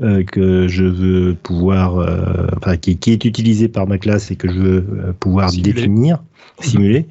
[0.00, 4.36] euh, que je veux pouvoir, euh, enfin, qui, qui, est utilisée par ma classe et
[4.36, 5.72] que je veux pouvoir simuler.
[5.72, 6.22] définir,
[6.60, 7.06] simuler.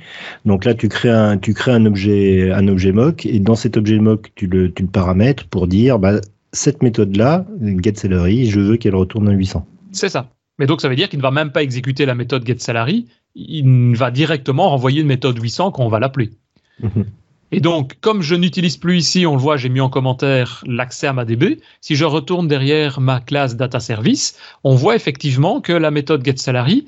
[0.45, 3.77] Donc là, tu crées un, tu crées un objet, un objet mock et dans cet
[3.77, 6.19] objet mock, tu le, tu le paramètres pour dire, bah,
[6.51, 9.67] cette méthode-là, getSalary, je veux qu'elle retourne à 800.
[9.91, 10.29] C'est ça.
[10.59, 13.95] Mais donc ça veut dire qu'il ne va même pas exécuter la méthode getSalary, il
[13.95, 16.31] va directement renvoyer une méthode 800 qu'on va l'appeler.
[16.79, 17.05] Mhm.
[17.51, 21.07] Et donc, comme je n'utilise plus ici, on le voit, j'ai mis en commentaire l'accès
[21.07, 21.61] à ma DB.
[21.79, 26.85] Si je retourne derrière ma classe data service, on voit effectivement que la méthode getSalary,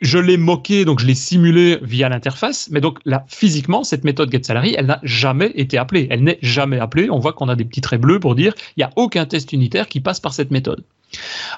[0.00, 4.32] je l'ai moquée, donc je l'ai simulée via l'interface, mais donc là, physiquement, cette méthode
[4.32, 6.08] getSalary, elle n'a jamais été appelée.
[6.10, 7.10] Elle n'est jamais appelée.
[7.10, 9.52] On voit qu'on a des petits traits bleus pour dire il n'y a aucun test
[9.52, 10.84] unitaire qui passe par cette méthode.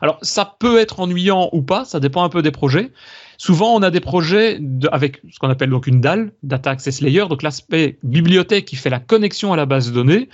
[0.00, 2.90] Alors, ça peut être ennuyant ou pas, ça dépend un peu des projets.
[3.38, 4.58] Souvent, on a des projets
[4.92, 8.88] avec ce qu'on appelle donc une DAL, Data Access Layer, donc l'aspect bibliothèque qui fait
[8.88, 10.28] la connexion à la base de données.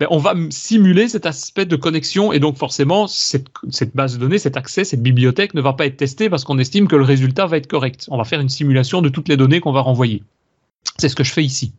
[0.00, 4.20] Ben, on va simuler cet aspect de connexion et donc forcément, cette, cette base de
[4.20, 7.04] données, cet accès, cette bibliothèque ne va pas être testée parce qu'on estime que le
[7.04, 8.06] résultat va être correct.
[8.10, 10.22] On va faire une simulation de toutes les données qu'on va renvoyer.
[10.98, 11.72] C'est ce que je fais ici.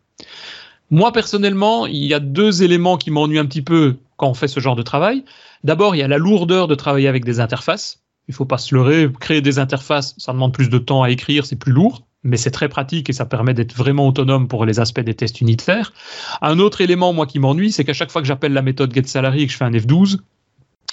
[0.92, 4.48] Moi, personnellement, il y a deux éléments qui m'ennuient un petit peu quand on fait
[4.48, 5.24] ce genre de travail.
[5.64, 8.04] D'abord, il y a la lourdeur de travailler avec des interfaces.
[8.28, 9.10] Il faut pas se leurrer.
[9.20, 12.52] Créer des interfaces, ça demande plus de temps à écrire, c'est plus lourd, mais c'est
[12.52, 15.94] très pratique et ça permet d'être vraiment autonome pour les aspects des tests unitaires.
[16.42, 19.44] Un autre élément, moi, qui m'ennuie, c'est qu'à chaque fois que j'appelle la méthode getSalary
[19.44, 20.18] et que je fais un F12,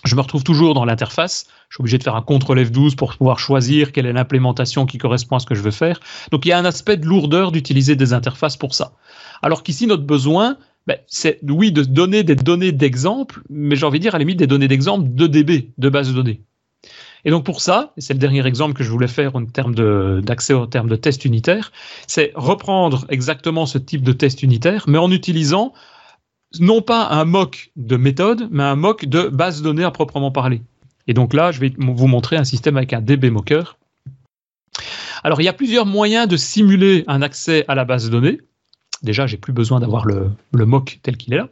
[0.05, 1.47] je me retrouve toujours dans l'interface.
[1.69, 4.99] Je suis obligé de faire un CTRL F12 pour pouvoir choisir quelle est l'implémentation qui
[4.99, 5.99] correspond à ce que je veux faire.
[6.31, 8.93] Donc il y a un aspect de lourdeur d'utiliser des interfaces pour ça.
[9.43, 13.99] Alors qu'ici, notre besoin, ben, c'est oui de donner des données d'exemple, mais j'ai envie
[13.99, 16.41] de dire à la limite des données d'exemple de DB, de base de données.
[17.25, 19.75] Et donc pour ça, et c'est le dernier exemple que je voulais faire en termes
[20.21, 21.73] d'accès en termes de test unitaire,
[22.07, 25.73] c'est reprendre exactement ce type de test unitaire, mais en utilisant
[26.61, 30.31] non pas un mock de méthode, mais un mock de base de données à proprement
[30.31, 30.61] parler.
[31.07, 33.79] Et donc là, je vais vous montrer un système avec un DB mocker.
[35.23, 38.41] Alors il y a plusieurs moyens de simuler un accès à la base de données.
[39.03, 41.49] Déjà, j'ai plus besoin d'avoir le, mock tel qu'il est là.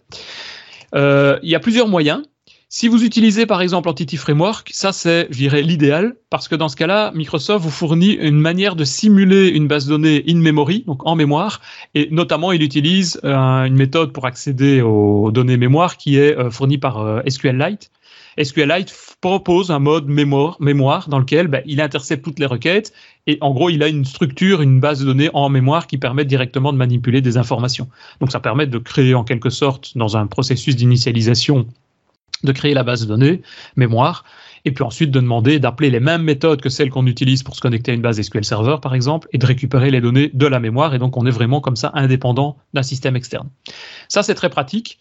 [0.95, 2.23] Euh, il y a plusieurs moyens.
[2.69, 6.77] Si vous utilisez par exemple Entity Framework, ça c'est, je l'idéal, parce que dans ce
[6.77, 11.07] cas-là, Microsoft vous fournit une manière de simuler une base de données in memory, donc
[11.07, 11.61] en mémoire,
[11.95, 16.51] et notamment il utilise euh, une méthode pour accéder aux données mémoire qui est euh,
[16.51, 17.91] fournie par SQLite.
[18.41, 22.93] SQLite propose un mode mémoire, dans lequel ben, il intercepte toutes les requêtes
[23.27, 26.25] et en gros il a une structure, une base de données en mémoire qui permet
[26.25, 27.89] directement de manipuler des informations.
[28.21, 31.67] Donc ça permet de créer en quelque sorte dans un processus d'initialisation
[32.45, 33.43] de créer la base de données,
[33.77, 34.25] mémoire,
[34.65, 37.61] et puis ensuite de demander d'appeler les mêmes méthodes que celles qu'on utilise pour se
[37.61, 40.61] connecter à une base SQL Server, par exemple, et de récupérer les données de la
[40.61, 43.49] mémoire, et donc on est vraiment comme ça indépendant d'un système externe.
[44.09, 44.99] Ça, c'est très pratique.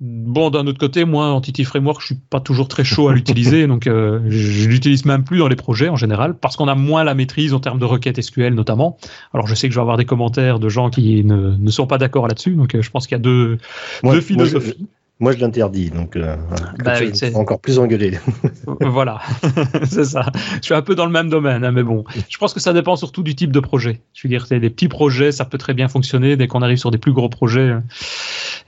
[0.00, 3.66] Bon, d'un autre côté, moi, Entity Framework, je suis pas toujours très chaud à l'utiliser,
[3.66, 7.02] donc euh, je l'utilise même plus dans les projets en général, parce qu'on a moins
[7.02, 8.96] la maîtrise en termes de requêtes SQL notamment.
[9.34, 11.88] Alors, je sais que je vais avoir des commentaires de gens qui ne, ne sont
[11.88, 13.58] pas d'accord là-dessus, donc euh, je pense qu'il y a deux,
[14.04, 14.86] deux philosophies.
[15.20, 16.36] Moi, je l'interdis, donc euh,
[16.84, 16.94] bah
[17.34, 18.16] encore plus engueulé.
[18.80, 19.18] voilà,
[19.84, 20.26] c'est ça.
[20.60, 22.72] Je suis un peu dans le même domaine, hein, mais bon, je pense que ça
[22.72, 24.00] dépend surtout du type de projet.
[24.14, 26.36] Je veux dire, des petits projets, ça peut très bien fonctionner.
[26.36, 27.80] Dès qu'on arrive sur des plus gros projets, euh,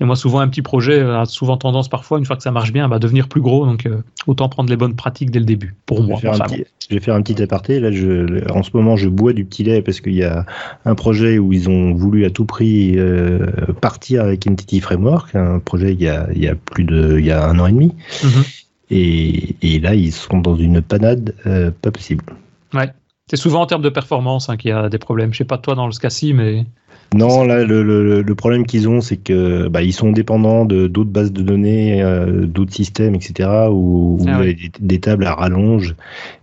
[0.00, 2.72] et moi, souvent, un petit projet a souvent tendance parfois, une fois que ça marche
[2.72, 3.64] bien, à devenir plus gros.
[3.64, 6.18] Donc, euh, autant prendre les bonnes pratiques dès le début, pour moi.
[6.20, 7.78] Je vais, faire un petit aparté.
[7.78, 10.44] Là, je, en ce moment, je bois du petit lait parce qu'il y a
[10.84, 12.98] un projet où ils ont voulu à tout prix
[13.80, 17.24] partir avec Entity Framework, un projet il y a il y a plus de, il
[17.24, 17.94] y a un an et demi.
[18.24, 18.44] Mhm.
[18.92, 21.34] Et, là, ils sont dans une panade
[21.80, 22.24] pas possible.
[22.74, 22.90] Ouais.
[23.28, 25.32] C'est souvent en termes de performance hein, qu'il y a des problèmes.
[25.32, 26.64] Je sais pas toi dans le cas-ci, mais
[27.14, 31.32] non, là, le, problème qu'ils ont, c'est que bah, ils sont dépendants de d'autres bases
[31.32, 35.96] de données, euh, d'autres systèmes, etc., où, ah il y a des, tables à rallonge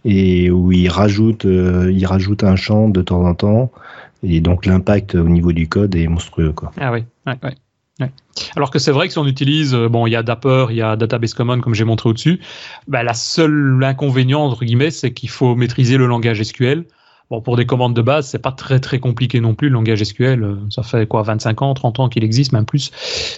[0.03, 3.71] et où ils rajoutent, euh, ils rajoutent un champ de temps en temps,
[4.23, 6.71] et donc l'impact au niveau du code est monstrueux, quoi.
[6.79, 7.03] Ah oui,
[8.55, 10.75] Alors que c'est vrai que si on utilise, euh, bon, il y a Dapper, il
[10.75, 12.39] y a Database Common, comme j'ai montré au-dessus,
[12.87, 16.85] bah, la seule inconvénient, entre guillemets, c'est qu'il faut maîtriser le langage SQL.
[17.29, 19.67] Bon, pour des commandes de base, c'est pas très très compliqué non plus.
[19.67, 22.91] Le langage SQL, euh, ça fait quoi, 25 ans, 30 ans qu'il existe, même plus.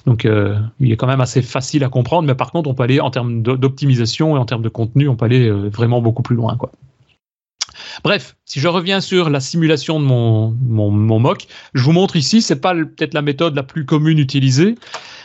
[0.05, 2.27] Donc, euh, il est quand même assez facile à comprendre.
[2.27, 5.15] Mais par contre, on peut aller en termes d'optimisation et en termes de contenu, on
[5.15, 6.71] peut aller vraiment beaucoup plus loin, quoi.
[8.03, 12.15] Bref, si je reviens sur la simulation de mon, mon, mon mock, je vous montre
[12.15, 14.75] ici, c'est pas peut-être la méthode la plus commune utilisée,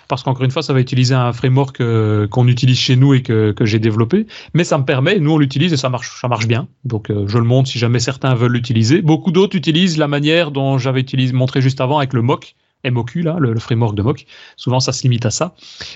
[0.08, 3.22] parce qu'encore une fois, ça va utiliser un framework euh, qu'on utilise chez nous et
[3.22, 6.28] que, que j'ai développé, mais ça me permet, nous on l'utilise et ça marche, ça
[6.28, 6.68] marche bien.
[6.84, 9.02] Donc euh, je le montre si jamais certains veulent l'utiliser.
[9.02, 12.54] Beaucoup d'autres utilisent la manière dont j'avais montré juste avant avec le mock.
[12.84, 14.26] MOQ, là, le, framework de mock.
[14.56, 15.54] Souvent, ça se limite à ça.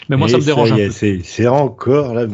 [0.09, 0.91] Mais moi, ça me dérange un peu.
[0.91, 2.27] C'est encore la,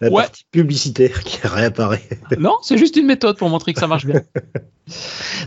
[0.00, 2.08] la, partie publicitaire qui réapparaît.
[2.38, 4.22] non, c'est juste une méthode pour montrer que ça marche bien.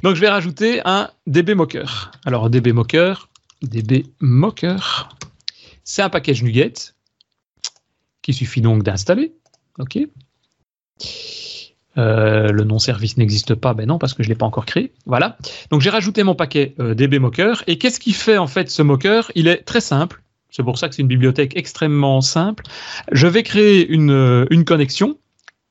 [0.04, 2.12] Donc, je vais rajouter un DB Mocker.
[2.26, 3.30] Alors, DB Mocker,
[3.62, 5.10] DB Mocker,
[5.84, 6.74] c'est un package NuGet
[8.22, 9.34] qui suffit donc d'installer.
[9.80, 10.00] OK.
[11.98, 14.66] Euh, le nom service n'existe pas, ben non, parce que je ne l'ai pas encore
[14.66, 14.92] créé.
[15.06, 15.38] Voilà.
[15.70, 17.64] Donc j'ai rajouté mon paquet euh, DB Mocker.
[17.68, 20.22] Et qu'est-ce qui fait en fait ce Mocker Il est très simple.
[20.50, 22.64] C'est pour ça que c'est une bibliothèque extrêmement simple.
[23.12, 25.18] Je vais créer une, euh, une connexion.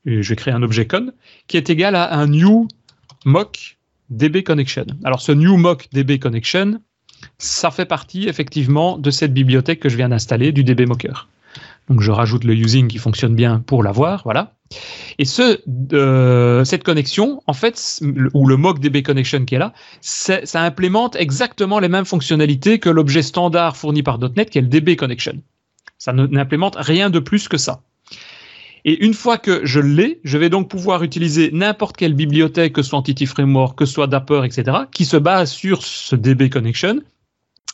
[0.05, 1.11] je vais créer un objet con
[1.47, 2.67] qui est égal à un new
[3.25, 3.77] mock
[4.09, 4.85] DB connection.
[5.03, 6.81] Alors ce new mock DB connection,
[7.37, 11.27] ça fait partie effectivement de cette bibliothèque que je viens d'installer du DB Mocker.
[11.89, 14.53] Donc je rajoute le using qui fonctionne bien pour l'avoir, voilà.
[15.19, 15.59] Et ce,
[15.93, 18.01] euh, cette connexion, en fait,
[18.33, 22.89] ou le mock DB connection qui est là, ça implémente exactement les mêmes fonctionnalités que
[22.89, 25.41] l'objet standard fourni par .NET qui est le DB connection.
[25.97, 27.81] Ça n'implémente rien de plus que ça.
[28.85, 32.81] Et une fois que je l'ai, je vais donc pouvoir utiliser n'importe quelle bibliothèque, que
[32.81, 36.49] ce soit Entity Framework, que ce soit Dapper, etc., qui se base sur ce DB
[36.49, 37.01] connection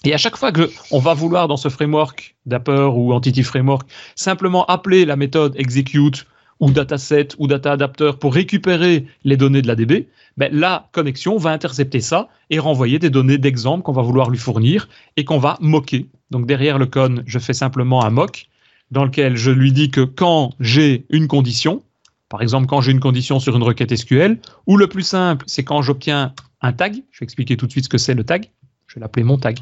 [0.06, 3.88] et à chaque fois que on va vouloir dans ce framework Dapper ou Entity Framework
[4.16, 6.26] simplement appeler la méthode execute
[6.60, 11.38] ou dataset ou data adapter pour récupérer les données de la DB, ben, la connexion
[11.38, 15.40] va intercepter ça et renvoyer des données d'exemple qu'on va vouloir lui fournir et qu'on
[15.40, 16.08] va moquer.
[16.32, 18.48] Donc derrière le con, je fais simplement un mock
[18.92, 21.84] dans lequel je lui dis que quand j'ai une condition,
[22.28, 25.64] par exemple quand j'ai une condition sur une requête SQL, ou le plus simple, c'est
[25.64, 28.50] quand j'obtiens un tag, je vais expliquer tout de suite ce que c'est le tag,
[28.88, 29.60] je vais l'appeler mon tag.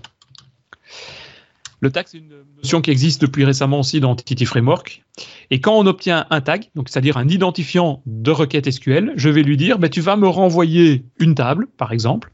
[1.79, 5.03] Le tag, c'est une notion qui existe depuis récemment aussi dans Entity Framework.
[5.51, 9.57] Et quand on obtient un tag, c'est-à-dire un identifiant de requête SQL, je vais lui
[9.57, 12.31] dire, ben, tu vas me renvoyer une table, par exemple,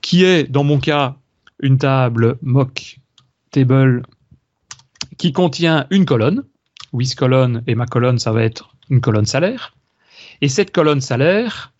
[0.00, 1.16] qui est, dans mon cas,
[1.60, 2.98] une table mock
[3.52, 4.02] table
[5.16, 6.44] qui contient une colonne,
[6.92, 9.74] with colonne, et ma colonne, ça va être une colonne salaire.
[10.40, 11.72] Et cette colonne salaire,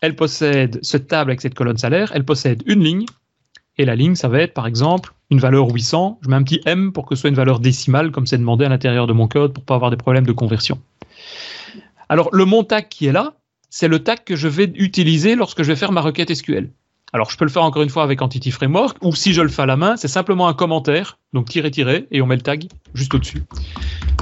[0.00, 3.06] elle possède, cette table avec cette colonne salaire, elle possède une ligne,
[3.76, 6.60] et la ligne, ça va être, par exemple, une valeur 800, je mets un petit
[6.64, 9.26] M pour que ce soit une valeur décimale, comme c'est demandé à l'intérieur de mon
[9.26, 10.80] code, pour pas avoir des problèmes de conversion.
[12.08, 13.34] Alors, le mon tag qui est là,
[13.70, 16.70] c'est le tag que je vais utiliser lorsque je vais faire ma requête SQL.
[17.12, 19.48] Alors, je peux le faire encore une fois avec Entity Framework, ou si je le
[19.48, 22.42] fais à la main, c'est simplement un commentaire, donc tirer, tirer, et on met le
[22.42, 23.42] tag juste au-dessus.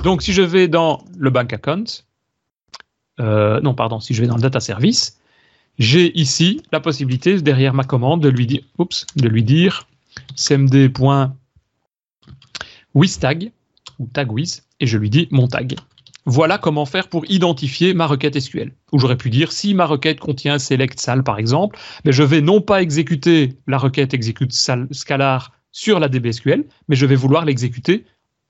[0.02, 1.84] Donc, si je vais dans le bank account,
[3.20, 5.18] euh, non, pardon, si je vais dans le data service,
[5.78, 9.86] j'ai ici la possibilité, derrière ma commande, de lui dire, oups, de lui dire
[10.36, 11.32] cmd.wizTag
[13.98, 15.76] ou tagwiz et je lui dis mon tag.
[16.24, 18.72] Voilà comment faire pour identifier ma requête SQL.
[18.92, 22.40] Ou j'aurais pu dire si ma requête contient select sal par exemple, mais je vais
[22.40, 28.04] non pas exécuter la requête execute scalar sur la DBSQL, mais je vais vouloir l'exécuter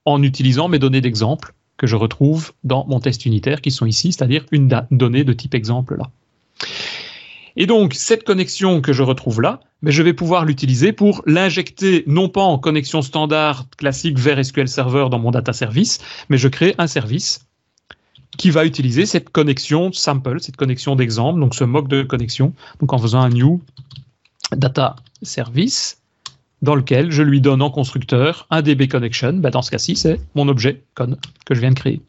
[0.04, 4.12] en utilisant mes données d'exemple que je retrouve dans mon test unitaire qui sont ici,
[4.12, 6.10] c'est-à-dire une donnée de type exemple là.
[7.56, 11.22] Et donc, cette connexion que je retrouve là, mais ben, je vais pouvoir l'utiliser pour
[11.26, 15.98] l'injecter non pas en connexion standard classique vers SQL Server dans mon data service,
[16.28, 17.46] mais je crée un service
[18.38, 22.92] qui va utiliser cette connexion sample, cette connexion d'exemple, donc ce mock de connexion, donc
[22.92, 23.60] en faisant un new
[24.56, 25.98] data service
[26.62, 29.32] dans lequel je lui donne en constructeur un DB connection.
[29.34, 32.00] Ben, dans ce cas-ci, c'est mon objet con que je viens de créer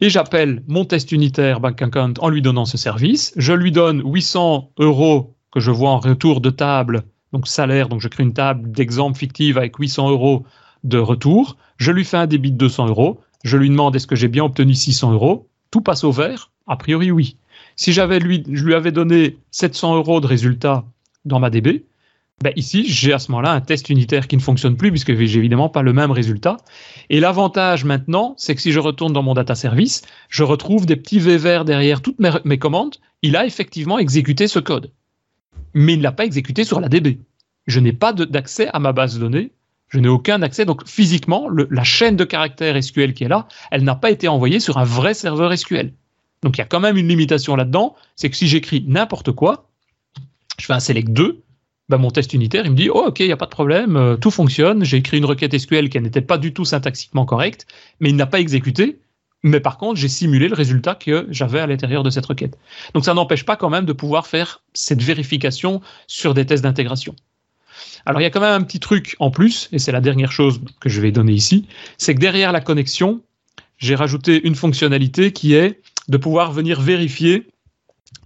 [0.00, 3.32] et j'appelle mon test unitaire bank account en lui donnant ce service.
[3.36, 8.00] Je lui donne 800 euros que je vois en retour de table, donc salaire, donc
[8.00, 10.44] je crée une table d'exemple fictive avec 800 euros
[10.84, 11.56] de retour.
[11.76, 14.44] Je lui fais un débit de 200 euros je lui demande est-ce que j'ai bien
[14.44, 17.36] obtenu 600 euros, tout passe au vert, a priori oui.
[17.76, 20.84] Si j'avais lui, je lui avais donné 700 euros de résultat
[21.24, 21.84] dans ma DB,
[22.42, 25.38] ben ici, j'ai à ce moment-là un test unitaire qui ne fonctionne plus puisque j'ai
[25.38, 26.56] évidemment pas le même résultat.
[27.10, 30.96] Et l'avantage maintenant, c'est que si je retourne dans mon data service, je retrouve des
[30.96, 32.96] petits V verts derrière toutes mes, commandes.
[33.20, 34.90] Il a effectivement exécuté ce code.
[35.74, 37.18] Mais il ne l'a pas exécuté sur la DB.
[37.66, 39.52] Je n'ai pas d'accès à ma base de données.
[39.88, 40.64] Je n'ai aucun accès.
[40.64, 44.60] Donc physiquement, la chaîne de caractères SQL qui est là, elle n'a pas été envoyée
[44.60, 45.92] sur un vrai serveur SQL.
[46.42, 47.96] Donc il y a quand même une limitation là-dedans.
[48.16, 49.68] C'est que si j'écris n'importe quoi,
[50.58, 51.42] je fais un select 2,
[51.90, 53.96] bah, mon test unitaire, il me dit oh, ok, il n'y a pas de problème,
[53.96, 54.84] euh, tout fonctionne.
[54.84, 57.66] J'ai écrit une requête SQL qui n'était pas du tout syntaxiquement correcte,
[57.98, 59.00] mais il n'a pas exécuté.
[59.42, 62.56] Mais par contre, j'ai simulé le résultat que j'avais à l'intérieur de cette requête.
[62.94, 67.16] Donc ça n'empêche pas quand même de pouvoir faire cette vérification sur des tests d'intégration.
[68.06, 70.30] Alors il y a quand même un petit truc en plus, et c'est la dernière
[70.30, 71.66] chose que je vais donner ici,
[71.98, 73.20] c'est que derrière la connexion,
[73.78, 77.48] j'ai rajouté une fonctionnalité qui est de pouvoir venir vérifier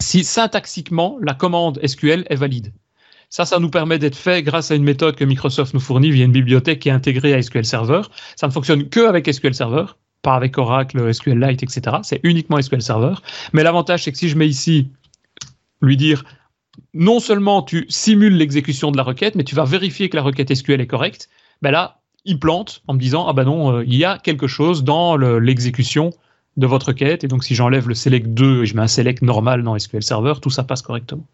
[0.00, 2.72] si syntaxiquement la commande SQL est valide.
[3.34, 6.24] Ça, ça nous permet d'être fait grâce à une méthode que Microsoft nous fournit via
[6.24, 8.02] une bibliothèque qui est intégrée à SQL Server.
[8.36, 9.86] Ça ne fonctionne que avec SQL Server,
[10.22, 11.96] pas avec Oracle, SQLite, etc.
[12.04, 13.14] C'est uniquement SQL Server.
[13.52, 14.88] Mais l'avantage, c'est que si je mets ici,
[15.82, 16.24] lui dire,
[16.92, 20.54] non seulement tu simules l'exécution de la requête, mais tu vas vérifier que la requête
[20.54, 21.28] SQL est correcte,
[21.60, 24.46] ben là, il plante en me disant, ah ben non, euh, il y a quelque
[24.46, 26.10] chose dans l'exécution
[26.56, 27.24] de votre requête.
[27.24, 30.04] Et donc, si j'enlève le select 2 et je mets un select normal dans SQL
[30.04, 31.26] Server, tout ça passe correctement.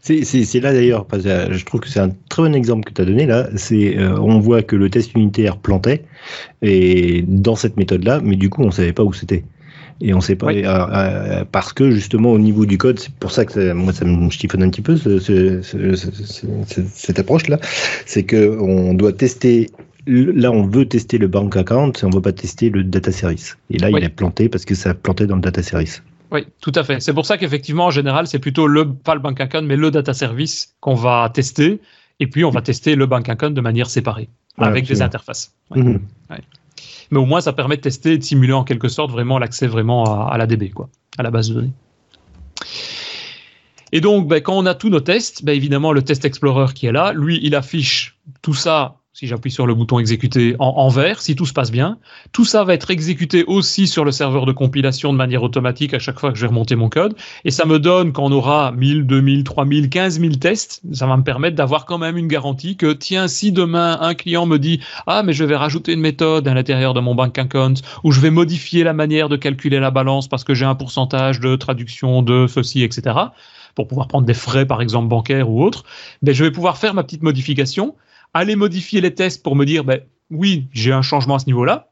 [0.00, 3.26] C'est là d'ailleurs, je trouve que c'est un très bon exemple que tu as donné
[3.26, 3.48] là.
[3.56, 6.04] C'est euh, on voit que le test unitaire plantait
[6.62, 9.44] et dans cette méthode-là, mais du coup on savait pas où c'était.
[10.00, 13.32] Et on sait pas euh, euh, parce que justement au niveau du code, c'est pour
[13.32, 14.96] ça que moi ça me chiffonne un petit peu
[16.96, 17.58] cette approche là,
[18.06, 19.68] c'est que on doit tester
[20.06, 23.58] là, on veut tester le bank account, on ne veut pas tester le data service.
[23.70, 26.02] Et là, il est planté parce que ça a planté dans le data service.
[26.30, 27.00] Oui, tout à fait.
[27.00, 29.90] C'est pour ça qu'effectivement, en général, c'est plutôt le, pas le bank account, mais le
[29.90, 31.80] data service qu'on va tester.
[32.20, 35.54] Et puis, on va tester le bank account de manière séparée, avec des interfaces.
[35.74, 36.00] Mhm.
[37.10, 39.66] Mais au moins, ça permet de tester et de simuler en quelque sorte vraiment l'accès
[39.66, 41.72] vraiment à, la DB, quoi, à la base de données.
[43.92, 46.86] Et donc, ben, quand on a tous nos tests, ben, évidemment, le test Explorer qui
[46.86, 51.20] est là, lui, il affiche tout ça si j'appuie sur le bouton exécuter en, vert,
[51.20, 51.98] si tout se passe bien.
[52.30, 55.98] Tout ça va être exécuté aussi sur le serveur de compilation de manière automatique à
[55.98, 57.16] chaque fois que je vais remonter mon code.
[57.44, 61.24] Et ça me donne, quand on aura 1000, 2000, 3000, 15000 tests, ça va me
[61.24, 65.22] permettre d'avoir quand même une garantie que, tiens, si demain un client me dit, ah,
[65.24, 68.30] mais je vais rajouter une méthode à l'intérieur de mon bank account, ou je vais
[68.30, 72.46] modifier la manière de calculer la balance parce que j'ai un pourcentage de traduction de
[72.46, 73.16] ceci, etc.,
[73.74, 75.84] pour pouvoir prendre des frais, par exemple, bancaires ou autres,
[76.20, 77.94] ben, je vais pouvoir faire ma petite modification
[78.34, 80.00] aller modifier les tests pour me dire, ben,
[80.30, 81.90] oui, j'ai un changement à ce niveau-là,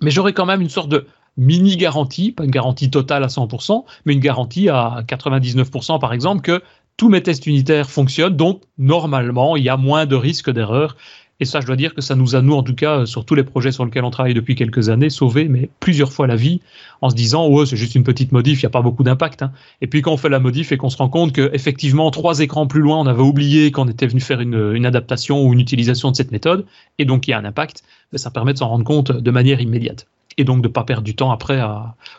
[0.00, 1.06] mais j'aurai quand même une sorte de
[1.36, 6.42] mini garantie, pas une garantie totale à 100%, mais une garantie à 99% par exemple
[6.42, 6.62] que
[6.96, 10.96] tous mes tests unitaires fonctionnent, donc normalement il y a moins de risques d'erreur
[11.38, 13.34] et ça, je dois dire que ça nous a, nous, en tout cas, sur tous
[13.34, 16.60] les projets sur lesquels on travaille depuis quelques années, sauvé mais plusieurs fois la vie
[17.02, 19.42] en se disant, ouais, c'est juste une petite modif, il n'y a pas beaucoup d'impact.
[19.42, 19.52] Hein.
[19.82, 22.66] Et puis quand on fait la modif et qu'on se rend compte qu'effectivement, trois écrans
[22.66, 26.16] plus loin, on avait oublié qu'on était venu faire une, adaptation ou une utilisation de
[26.16, 26.64] cette méthode,
[26.98, 27.82] et donc il y a un impact,
[28.12, 30.06] ben, ça permet de s'en rendre compte de manière immédiate.
[30.38, 31.60] Et donc de ne pas perdre du temps après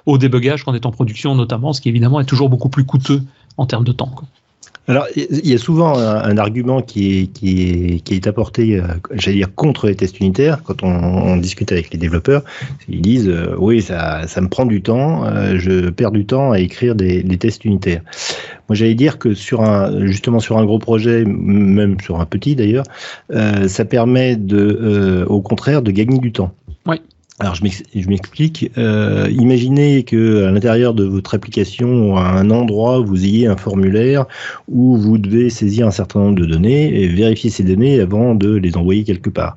[0.06, 2.84] au débugage quand on est en production notamment, ce qui évidemment est toujours beaucoup plus
[2.84, 3.22] coûteux
[3.58, 4.12] en termes de temps.
[4.90, 8.84] Alors, il y a souvent un, argument qui est, qui est, qui est apporté, euh,
[9.12, 12.42] j'allais dire, contre les tests unitaires, quand on, discute avec les développeurs.
[12.88, 16.52] Ils disent, euh, oui, ça, ça me prend du temps, euh, je perds du temps
[16.52, 18.02] à écrire des, des tests unitaires.
[18.70, 22.56] Moi, j'allais dire que sur un, justement sur un gros projet, même sur un petit
[22.56, 22.86] d'ailleurs,
[23.30, 26.54] ça permet de, au contraire, de gagner du temps.
[26.86, 27.02] Oui.
[27.40, 27.62] Alors je
[28.10, 28.72] m'explique.
[28.80, 34.26] Euh, imaginez que à l'intérieur de votre application, à un endroit, vous ayez un formulaire
[34.68, 38.56] où vous devez saisir un certain nombre de données et vérifier ces données avant de
[38.56, 39.56] les envoyer quelque part.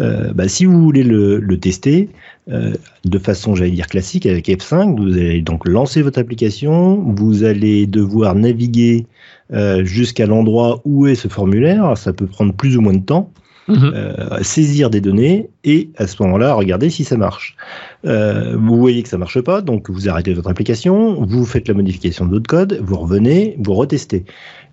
[0.00, 2.08] Euh, bah, si vous voulez le, le tester
[2.50, 7.44] euh, de façon, j'allais dire classique, avec F5, vous allez donc lancer votre application, vous
[7.44, 9.06] allez devoir naviguer
[9.52, 11.96] euh, jusqu'à l'endroit où est ce formulaire.
[11.96, 13.30] Ça peut prendre plus ou moins de temps.
[13.66, 13.92] Mhm.
[13.94, 17.56] Euh, saisir des données et à ce moment-là regarder si ça marche.
[18.04, 21.74] Euh, vous voyez que ça marche pas, donc vous arrêtez votre application, vous faites la
[21.74, 24.24] modification de votre code, vous revenez, vous retestez.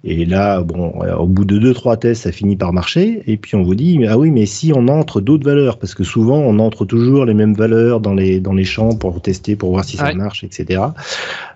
[0.04, 3.22] Et là, bon, euh, au bout de deux trois tests, ça finit par marcher.
[3.28, 6.04] Et puis on vous dit ah oui, mais si on entre d'autres valeurs, parce que
[6.04, 9.70] souvent on entre toujours les mêmes valeurs dans les dans les champs pour tester, pour
[9.72, 10.82] voir si ça marche, etc.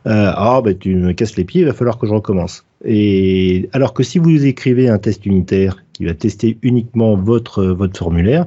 [0.06, 2.66] Euh, ah ben tu me casses les pieds, il va falloir que je recommence.
[2.86, 7.98] Et alors que si vous écrivez un test unitaire qui va tester uniquement votre, votre
[7.98, 8.46] formulaire,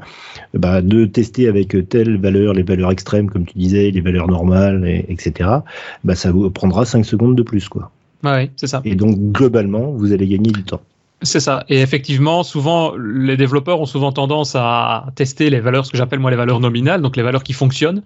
[0.53, 4.86] bah, de tester avec telle valeur, les valeurs extrêmes, comme tu disais, les valeurs normales,
[5.09, 5.51] etc.,
[6.05, 7.68] bah, ça vous prendra 5 secondes de plus.
[7.68, 7.90] Quoi.
[8.24, 8.82] Oui, c'est ça.
[8.84, 10.82] Et donc, globalement, vous allez gagner du temps.
[11.22, 11.64] C'est ça.
[11.68, 16.20] Et effectivement, souvent, les développeurs ont souvent tendance à tester les valeurs, ce que j'appelle
[16.20, 18.02] moi les valeurs nominales, donc les valeurs qui fonctionnent.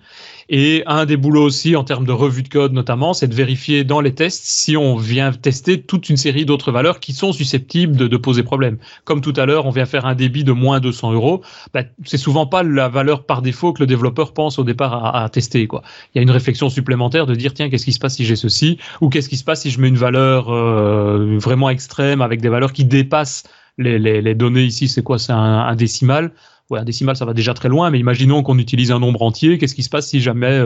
[0.48, 3.84] Et un des boulots aussi, en termes de revue de code notamment, c'est de vérifier
[3.84, 7.96] dans les tests si on vient tester toute une série d'autres valeurs qui sont susceptibles
[7.96, 8.78] de, poser problème.
[9.04, 11.42] Comme tout à l'heure, on vient faire un débit de moins 200 euros.
[11.74, 15.28] Ben, c'est souvent pas la valeur par défaut que le développeur pense au départ à,
[15.28, 15.66] tester.
[15.66, 15.82] Quoi.
[16.14, 18.36] Il y a une réflexion supplémentaire de dire tiens, qu'est-ce qui se passe si j'ai
[18.36, 18.78] ceci?
[19.00, 22.48] Ou qu'est-ce qui se passe si je mets une valeur euh, vraiment extrême avec des
[22.48, 23.44] valeurs qui dépassent
[23.78, 25.18] les, données ici, c'est quoi?
[25.18, 26.32] C'est un, décimal
[26.70, 29.58] ouais, un décimal, ça va déjà très loin, mais imaginons qu'on utilise un nombre entier.
[29.58, 30.60] Qu'est-ce qui se passe si jamais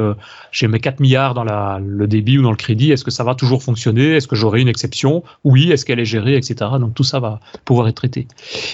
[0.53, 1.45] j'ai mes 4 milliards dans
[1.79, 4.13] le débit ou dans le crédit Est-ce que ça va toujours fonctionner?
[4.13, 5.23] Est-ce que j'aurai une exception?
[5.45, 5.71] Oui.
[5.73, 6.71] Est-ce qu'elle est gérée, etc.
[6.79, 8.29] Donc tout ça va pouvoir être traité.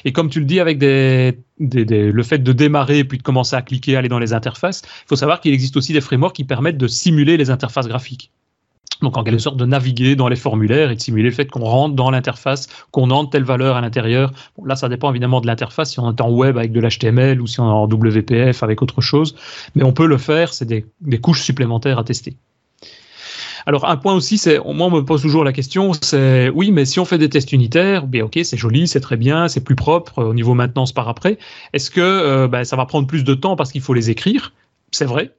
[0.05, 3.97] Et comme tu le dis, avec le fait de démarrer puis de commencer à cliquer,
[3.97, 6.89] aller dans les interfaces, il faut savoir qu'il existe aussi des frameworks qui permettent de
[6.89, 8.31] simuler les interfaces graphiques.
[9.03, 11.65] Donc en quelque sorte de naviguer dans les formulaires et de simuler le fait qu'on
[11.65, 14.33] rentre dans l'interface, qu'on entre telle valeur à l'intérieur.
[14.65, 17.47] Là, ça dépend évidemment de l'interface, si on est en web avec de l'HTML ou
[17.47, 19.35] si on est en WPF avec autre chose.
[19.75, 20.85] Mais on peut le faire, c'est des,
[21.21, 22.37] couches supplémentaires à tester.
[23.65, 26.85] Alors un point aussi, c'est moi on me pose toujours la question, c'est oui, mais
[26.85, 29.77] si on fait des tests unitaires, bien ok, c'est joli, c'est très bien, c'est plus
[29.77, 31.39] propre au niveau maintenance par après.
[31.73, 34.53] Est-ce que euh, ben, ça va prendre plus de temps parce qu'il faut les écrire?
[34.91, 35.31] C'est vrai,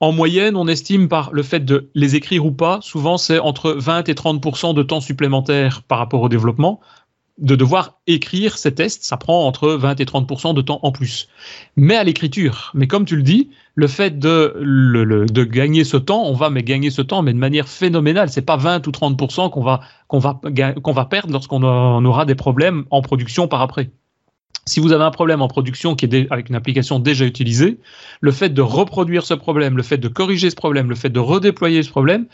[0.00, 3.72] en moyenne, on estime par le fait de les écrire ou pas, souvent c'est entre
[3.72, 6.80] 20 et 30 de temps supplémentaire par rapport au développement.
[7.38, 11.28] De devoir écrire ces tests, ça prend entre 20 et 30% de temps en plus.
[11.76, 16.34] Mais à l'écriture, mais comme tu le dis, le fait de, gagner ce temps, on
[16.34, 18.28] va mais gagner ce temps, mais de manière phénoménale.
[18.28, 20.40] C'est pas 20 ou 30 qu'on va, qu'on va,
[20.82, 23.90] qu'on va perdre lorsqu'on aura des problèmes en production par après.
[24.68, 27.78] Si vous avez un problème en production qui est avec une application déjà utilisée,
[28.20, 31.18] le fait de reproduire ce problème, le fait de corriger ce problème, le fait de
[31.18, 32.26] redéployer ce problème,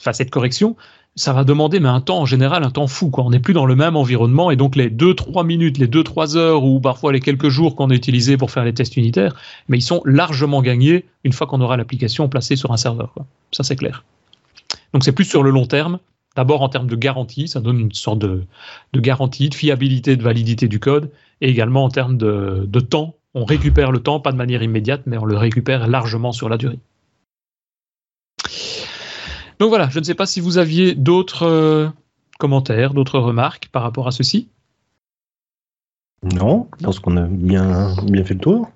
[0.00, 0.76] enfin cette correction,
[1.14, 3.24] ça va demander un temps en général un temps fou quoi.
[3.24, 6.64] On n'est plus dans le même environnement et donc les 2-3 minutes, les 2-3 heures
[6.64, 9.36] ou parfois les quelques jours qu'on a utilisés pour faire les tests unitaires,
[9.68, 13.14] mais ils sont largement gagnés une fois qu'on aura l'application placée sur un serveur.
[13.52, 14.04] Ça c'est clair.
[14.94, 15.98] Donc c'est plus sur le long terme.
[16.36, 18.44] D'abord en termes de garantie, ça donne une sorte de,
[18.92, 21.10] de garantie, de fiabilité, de validité du code,
[21.40, 23.14] et également en termes de, temps.
[23.34, 26.56] On récupère le temps, pas de manière immédiate, mais on le récupère largement sur la
[26.56, 26.78] durée.
[29.60, 31.88] Donc voilà, je ne sais pas si vous aviez d'autres euh,
[32.38, 34.48] commentaires, d'autres remarques par rapport à ceci.
[36.22, 38.70] Non, je pense qu'on a bien, bien fait le tour.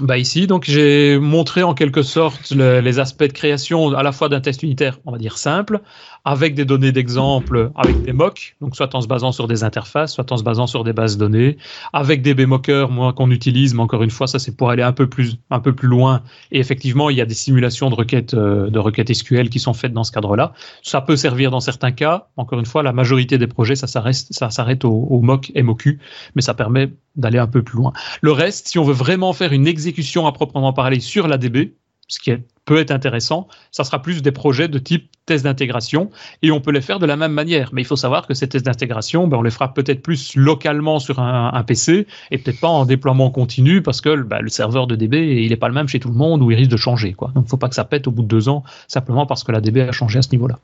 [0.00, 4.28] Bah ici, donc j'ai montré en quelque sorte les aspects de création à la fois
[4.28, 5.80] d'un test unitaire, on va dire simple,
[6.24, 10.14] avec des données d'exemple, avec des mocks, donc soit en se basant sur des interfaces,
[10.14, 11.56] soit en se basant sur des bases données,
[11.92, 14.92] avec des B-mockers, moi qu'on utilise, mais encore une fois, ça c'est pour aller un
[14.92, 16.22] peu plus, un peu plus loin.
[16.52, 19.74] Et effectivement, il y a des simulations de requêtes, euh, de requêtes SQL qui sont
[19.74, 20.52] faites dans ce cadre-là.
[20.82, 22.28] Ça peut servir dans certains cas.
[22.36, 25.98] Encore une fois, la majorité des projets, ça s'arrête, ça s'arrête au, au mock MOQ,
[26.34, 27.92] mais ça permet d'aller un peu plus loin.
[28.20, 31.72] Le reste, si on veut vraiment faire une exécution à proprement parler sur l'ADB,
[32.08, 32.32] ce qui
[32.68, 36.10] peut être intéressant, ça sera plus des projets de type test d'intégration
[36.42, 37.70] et on peut les faire de la même manière.
[37.72, 40.98] Mais il faut savoir que ces tests d'intégration, ben, on les fera peut-être plus localement
[40.98, 44.96] sur un, PC et peut-être pas en déploiement continu parce que ben, le serveur de
[44.96, 47.14] DB, il n'est pas le même chez tout le monde ou il risque de changer.
[47.14, 47.28] Quoi.
[47.28, 49.44] Donc il ne faut pas que ça pète au bout de deux ans simplement parce
[49.44, 50.58] que la DB a changé à ce niveau-là.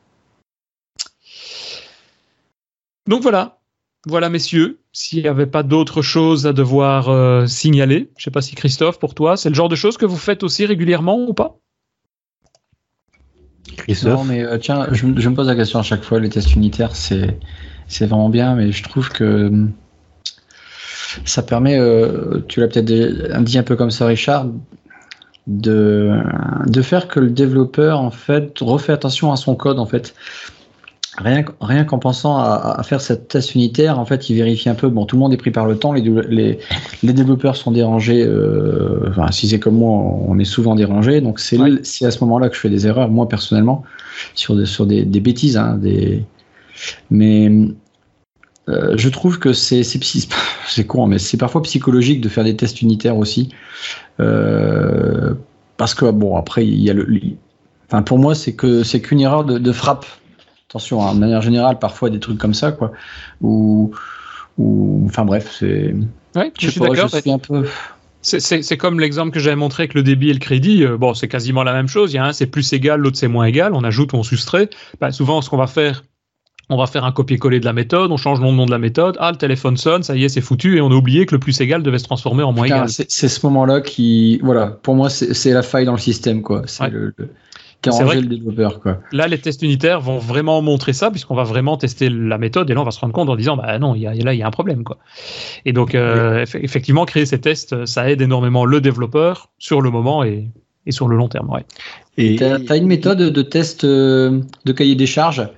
[3.08, 3.60] Donc voilà,
[4.06, 8.30] voilà, messieurs, s'il n'y avait pas d'autres choses à devoir euh, signaler, je ne sais
[8.30, 11.18] pas si Christophe, pour toi, c'est le genre de choses que vous faites aussi régulièrement
[11.26, 11.58] ou pas?
[13.88, 14.58] Euh,
[14.92, 17.36] je, me pose la question à chaque fois, les tests unitaires, c'est,
[18.06, 19.50] vraiment bien, mais je trouve que
[21.24, 24.46] ça permet, euh, tu l'as peut-être dit un peu comme ça, Richard,
[25.46, 26.10] de,
[26.66, 30.14] de faire que le développeur, en fait, refait attention à son code, en fait.
[31.18, 34.88] Rien, rien qu'en pensant à, faire cette test unitaire, en fait, il vérifie un peu.
[34.88, 36.58] Bon, tout le monde est pris par le temps, les, les,
[37.02, 38.24] les développeurs sont dérangés.
[38.24, 41.20] Euh, enfin, si c'est comme moi, on est souvent dérangé.
[41.20, 43.84] Donc, c'est à ce moment-là que je fais des erreurs, moi personnellement,
[44.34, 45.56] sur des, sur des, des bêtises.
[45.56, 46.24] Hein, des...
[47.10, 47.48] Mais
[48.68, 52.82] euh, je trouve que c'est c'est con, mais c'est parfois psychologique de faire des tests
[52.82, 53.50] unitaires aussi.
[54.18, 55.34] Euh,
[55.76, 57.06] parce que, bon, après, il y a le.
[57.86, 60.06] Enfin, pour moi, c'est que c'est qu'une erreur de, de frappe
[60.74, 62.92] attention, hein, de manière générale, parfois des trucs comme ça, quoi.
[63.40, 63.92] Ou,
[64.58, 65.94] ou enfin bref, c'est.
[66.34, 67.10] Ouais, je, suis d'accord.
[67.14, 67.66] Un peu...
[68.22, 70.84] C'est comme l'exemple que j'avais montré avec le débit et le crédit.
[70.84, 72.12] Euh, bon, c'est quasiment la même chose.
[72.12, 73.72] Il y a un, c'est plus égal, l'autre, c'est moins égal.
[73.74, 74.68] On ajoute ou on soustrait.
[75.00, 76.02] Bah, souvent, ce qu'on va faire,
[76.70, 79.16] on va faire un copier-coller de la méthode, on change le nom de la méthode,
[79.20, 81.38] ah le téléphone sonne, ça y est, c'est foutu, et on a oublié que le
[81.38, 82.88] plus égal devait se transformer en moins égal.
[82.88, 86.62] C'est ce moment-là qui, voilà, pour moi, c'est la faille dans le système, quoi.
[86.66, 87.14] C'est le,
[87.90, 89.00] a rangé le développeur, quoi.
[89.12, 92.74] Là, les tests unitaires vont vraiment montrer ça, puisqu'on va vraiment tester la méthode, et
[92.74, 94.42] là, on va se rendre compte en disant, bah non, y a, là, il y
[94.42, 94.98] a un problème, quoi.
[95.64, 100.24] Et donc, euh, effectivement, créer ces tests, ça aide énormément le développeur sur le moment
[100.24, 100.48] et,
[100.86, 101.64] et sur le long terme, ouais.
[102.16, 105.48] Et tu as, une méthode de test euh, de cahier des charges?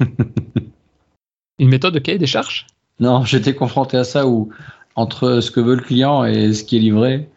[1.60, 2.66] Une méthode de cahier des charges?
[3.00, 4.50] Non, j'étais confronté à ça où
[4.96, 7.28] entre ce que veut le client et ce qui est livré.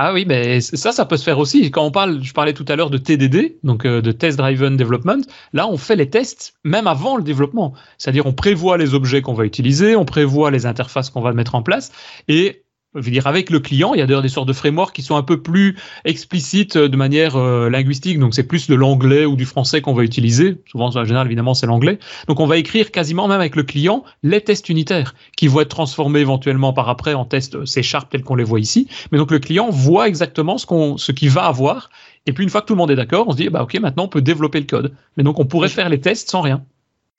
[0.00, 1.72] Ah oui, mais ça, ça peut se faire aussi.
[1.72, 4.76] Quand on parle, je parlais tout à l'heure de TDD, donc euh, de Test Driven
[4.76, 5.22] Development.
[5.52, 7.74] Là, on fait les tests même avant le développement.
[7.98, 11.56] C'est-à-dire, on prévoit les objets qu'on va utiliser, on prévoit les interfaces qu'on va mettre
[11.56, 11.90] en place,
[12.28, 12.62] et
[12.94, 15.02] je veux dire, avec le client, il y a d'ailleurs des sortes de frameworks qui
[15.02, 15.76] sont un peu plus
[16.06, 18.18] explicites euh, de manière euh, linguistique.
[18.18, 20.56] Donc, c'est plus de l'anglais ou du français qu'on va utiliser.
[20.70, 21.98] Souvent, en général, évidemment, c'est l'anglais.
[22.28, 25.68] Donc, on va écrire quasiment même avec le client les tests unitaires qui vont être
[25.68, 28.88] transformés éventuellement par après en tests C Sharp tels qu'on les voit ici.
[29.12, 31.90] Mais donc, le client voit exactement ce qu'on, ce qu'il va avoir.
[32.24, 33.78] Et puis, une fois que tout le monde est d'accord, on se dit, bah, OK,
[33.80, 34.94] maintenant, on peut développer le code.
[35.18, 36.64] Mais donc, on pourrait faire les tests sans rien.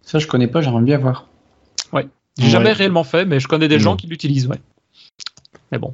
[0.02, 1.28] Ça, je connais pas, j'aimerais bien voir.
[1.94, 2.08] Ouais.
[2.40, 4.60] J'ai jamais réellement fait, mais je connais des gens qui l'utilisent, ouais.
[5.72, 5.94] Mais bon,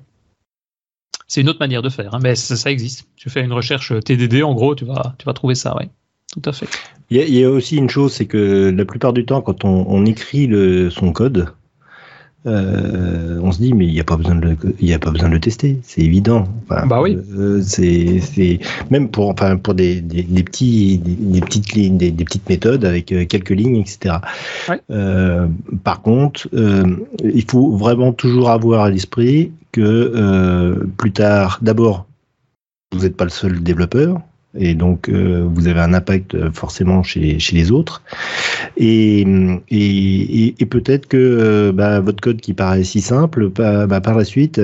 [1.28, 3.08] c'est une autre manière de faire, hein, mais ça, existe.
[3.16, 5.89] Tu fais une recherche TDD, en gros, tu vas, tu vas trouver ça, oui.
[6.32, 6.68] Tout à fait.
[7.10, 10.49] Il y, a aussi une chose, c'est que la plupart du temps, quand on, écrit
[10.91, 11.53] son code,
[12.48, 15.10] euh, on se dit mais il n'y a pas besoin de le, il a pas
[15.10, 16.48] besoin de le tester, c'est évident.
[16.86, 17.18] bah oui.
[17.36, 18.60] Euh, c'est
[18.91, 23.26] même pour enfin pour des, des, petits des, petites lignes des, petites méthodes avec euh,
[23.26, 24.18] quelques lignes etc.
[25.84, 26.48] par contre,
[27.24, 32.06] il faut vraiment toujours avoir à l'esprit que plus tard, d'abord,
[32.91, 34.22] vous n'êtes pas le seul développeur
[34.58, 38.01] et donc euh, vous avez un impact euh, forcément chez, chez les autres.
[38.78, 39.22] Et,
[39.70, 44.16] et, et peut-être que euh, bah, votre code qui paraît si simple, bah, bah par
[44.16, 44.62] la suite,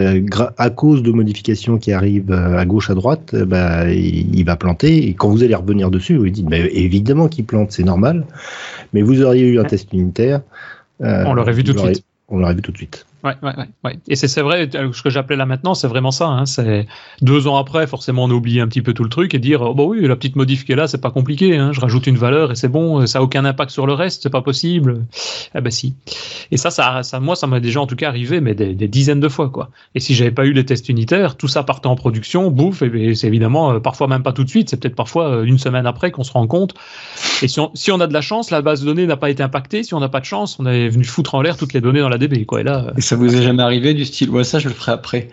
[0.58, 5.08] à cause de modifications qui arrivent à gauche, à droite, bah, il, va planter.
[5.08, 8.26] Et quand vous allez revenir dessus, vous dites, bah, évidemment qu'il plante, c'est normal.
[8.94, 10.42] Mais vous auriez eu un test unitaire.
[11.00, 12.04] On l'aurait vu tout de suite.
[12.30, 13.06] On l'aurait vu tout de suite.
[13.24, 13.54] Ouais, ouais,
[13.84, 16.28] ouais, Et c'est vrai, euh, ce que j'appelais là maintenant, c'est vraiment ça.
[16.28, 16.88] Hein, c'est
[17.22, 19.76] deux ans après, forcément, on oublie un petit peu tout le truc et dire, oh,
[19.76, 21.56] bah oui, la petite modif qui est là, c'est pas compliqué.
[21.56, 23.06] Hein, je rajoute une valeur et c'est bon.
[23.06, 25.06] Ça a aucun impact sur le reste, c'est pas possible.
[25.56, 25.94] Eh ben si.
[26.50, 29.30] Et ça, ça, moi, ça m'a déjà en tout cas arrivé, mais des, dizaines de
[29.30, 29.70] fois, quoi.
[29.94, 32.82] Et si j'avais pas eu les tests unitaires, tout ça partait en production, bouffe.
[32.82, 34.70] Et, c'est évidemment euh, parfois même pas tout de suite.
[34.70, 36.74] C'est peut-être parfois euh, une semaine après qu'on se rend compte.
[37.44, 39.30] Et si on, si on a de la chance, la base de données n'a pas
[39.30, 39.84] été impactée.
[39.84, 42.00] Si on n'a pas de chance, on est venu foutre en l'air toutes les données
[42.00, 42.62] dans la DB, quoi.
[42.62, 42.94] Et là.
[43.12, 45.30] Et ça vous est jamais arrivé du style ouais ça je le ferai après.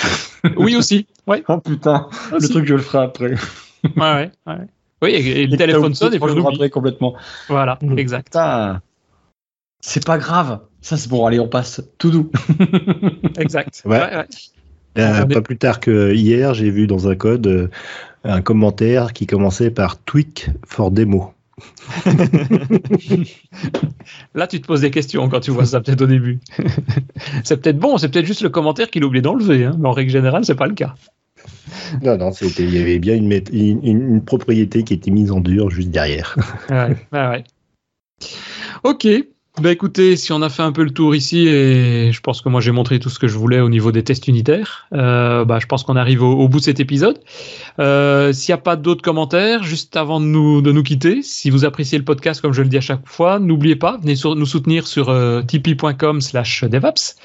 [0.56, 1.08] oui aussi.
[1.26, 1.42] Ouais.
[1.48, 3.34] Oh putain, le truc je le ferai après.
[3.96, 4.56] ouais ouais.
[5.02, 7.16] Oui et, le téléphone sonne et je le après complètement.
[7.48, 7.98] Voilà mmh.
[7.98, 8.38] exact.
[9.80, 10.60] C'est pas grave.
[10.80, 12.30] Ça c'est bon allez on passe tout doux.
[13.38, 13.82] exact.
[13.84, 14.24] Ouais.
[14.98, 17.68] Euh, pas plus tard que hier, j'ai vu dans un code euh,
[18.22, 21.34] un commentaire qui commençait par tweak for demo.
[24.34, 26.38] Là, tu te poses des questions quand tu vois ça peut-être au début.
[27.44, 30.10] c'est peut-être bon, c'est peut-être juste le commentaire qu'il oublie d'enlever, hein, mais en règle
[30.10, 30.94] générale, c'est pas le cas.
[32.02, 35.90] Non, non, il y avait bien une, une, propriété qui était mise en dur juste
[35.90, 36.36] derrière.
[36.70, 37.44] ouais, ouais.
[38.84, 39.06] Ok,
[39.60, 42.48] bah écoutez, si on a fait un peu le tour ici, et je pense que
[42.50, 45.58] moi j'ai montré tout ce que je voulais au niveau des tests unitaires, euh, bah,
[45.60, 47.18] je pense qu'on arrive au, bout de cet épisode.
[47.78, 51.48] Euh, S'il n'y a pas d'autres commentaires, juste avant de nous, de nous quitter, si
[51.48, 54.36] vous appréciez le podcast comme je le dis à chaque fois, n'oubliez pas, venez sur,
[54.36, 57.16] nous soutenir sur euh, tipeee.com slash devaps,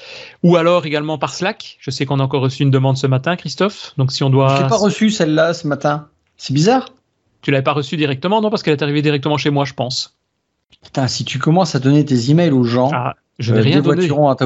[0.42, 1.76] ou alors également par Slack.
[1.80, 4.56] Je sais qu'on a encore reçu une demande ce matin, Christophe, donc si on doit...
[4.56, 6.06] Je l'ai pas reçu celle-là ce matin,
[6.38, 6.88] c'est bizarre.
[7.42, 10.16] Tu l'avais pas reçue directement, non, parce qu'elle est arrivée directement chez moi, je pense.
[10.82, 13.80] Putain, si tu commences à donner tes emails aux gens, ah, je n'ai euh, rien
[13.80, 14.04] donné.
[14.04, 14.44] à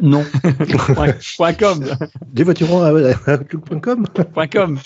[0.00, 0.24] non.
[1.36, 1.84] point .com.
[2.32, 4.06] Desvoiturons à outlook.com.
[4.52, 4.78] .com.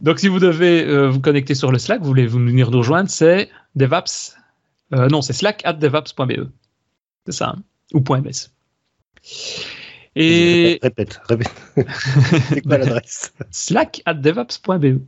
[0.00, 3.10] Donc, si vous devez euh, vous connecter sur le Slack, vous voulez venir nous rejoindre,
[3.10, 4.36] c'est devaps.
[4.92, 6.48] Euh, non, c'est slack at devaps.be.
[7.26, 7.54] C'est ça.
[7.56, 7.62] Hein,
[7.94, 8.50] ou .ms.
[10.14, 10.78] Et.
[10.82, 11.52] Répète, répète.
[12.48, 13.32] c'est quoi l'adresse?
[13.50, 15.00] Slack at devaps.be.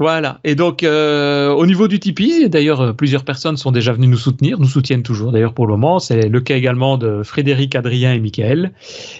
[0.00, 0.40] Voilà.
[0.44, 4.16] Et donc, euh, au niveau du Tipeee, d'ailleurs, euh, plusieurs personnes sont déjà venues nous
[4.16, 5.98] soutenir, nous soutiennent toujours d'ailleurs pour le moment.
[5.98, 8.72] C'est le cas également de Frédéric, Adrien et Michael.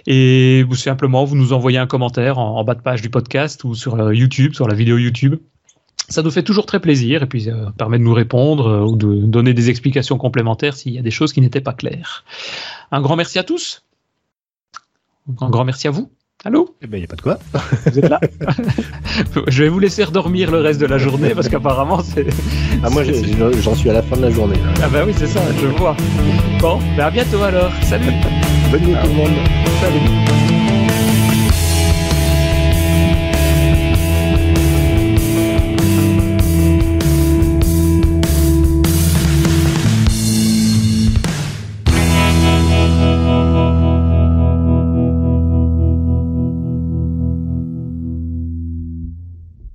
[0.07, 3.75] Et vous simplement, vous nous envoyez un commentaire en, bas de page du podcast ou
[3.75, 5.37] sur euh, YouTube, sur la vidéo YouTube.
[6.09, 9.27] Ça nous fait toujours très plaisir et puis ça permet de nous répondre ou de
[9.27, 12.25] donner des explications complémentaires s'il y a des choses qui n'étaient pas claires.
[12.91, 13.85] Un grand merci à tous.
[15.43, 16.11] Un grand merci à vous.
[16.45, 17.39] Allô Eh ben, il n'y a pas de quoi.
[17.87, 18.19] Vous êtes là
[19.49, 22.27] Je vais vous laisser redormir le reste de la journée parce qu'apparemment c'est.
[22.83, 24.57] Ah, moi, j'en suis à la fin de la journée.
[24.57, 24.73] là.
[24.85, 25.95] Ah bah oui, c'est ça, je vois.
[26.61, 27.71] Bon, bah à bientôt alors.
[27.83, 28.07] Salut.
[28.71, 29.31] Bonne nuit tout le monde.
[29.83, 30.60] Salut.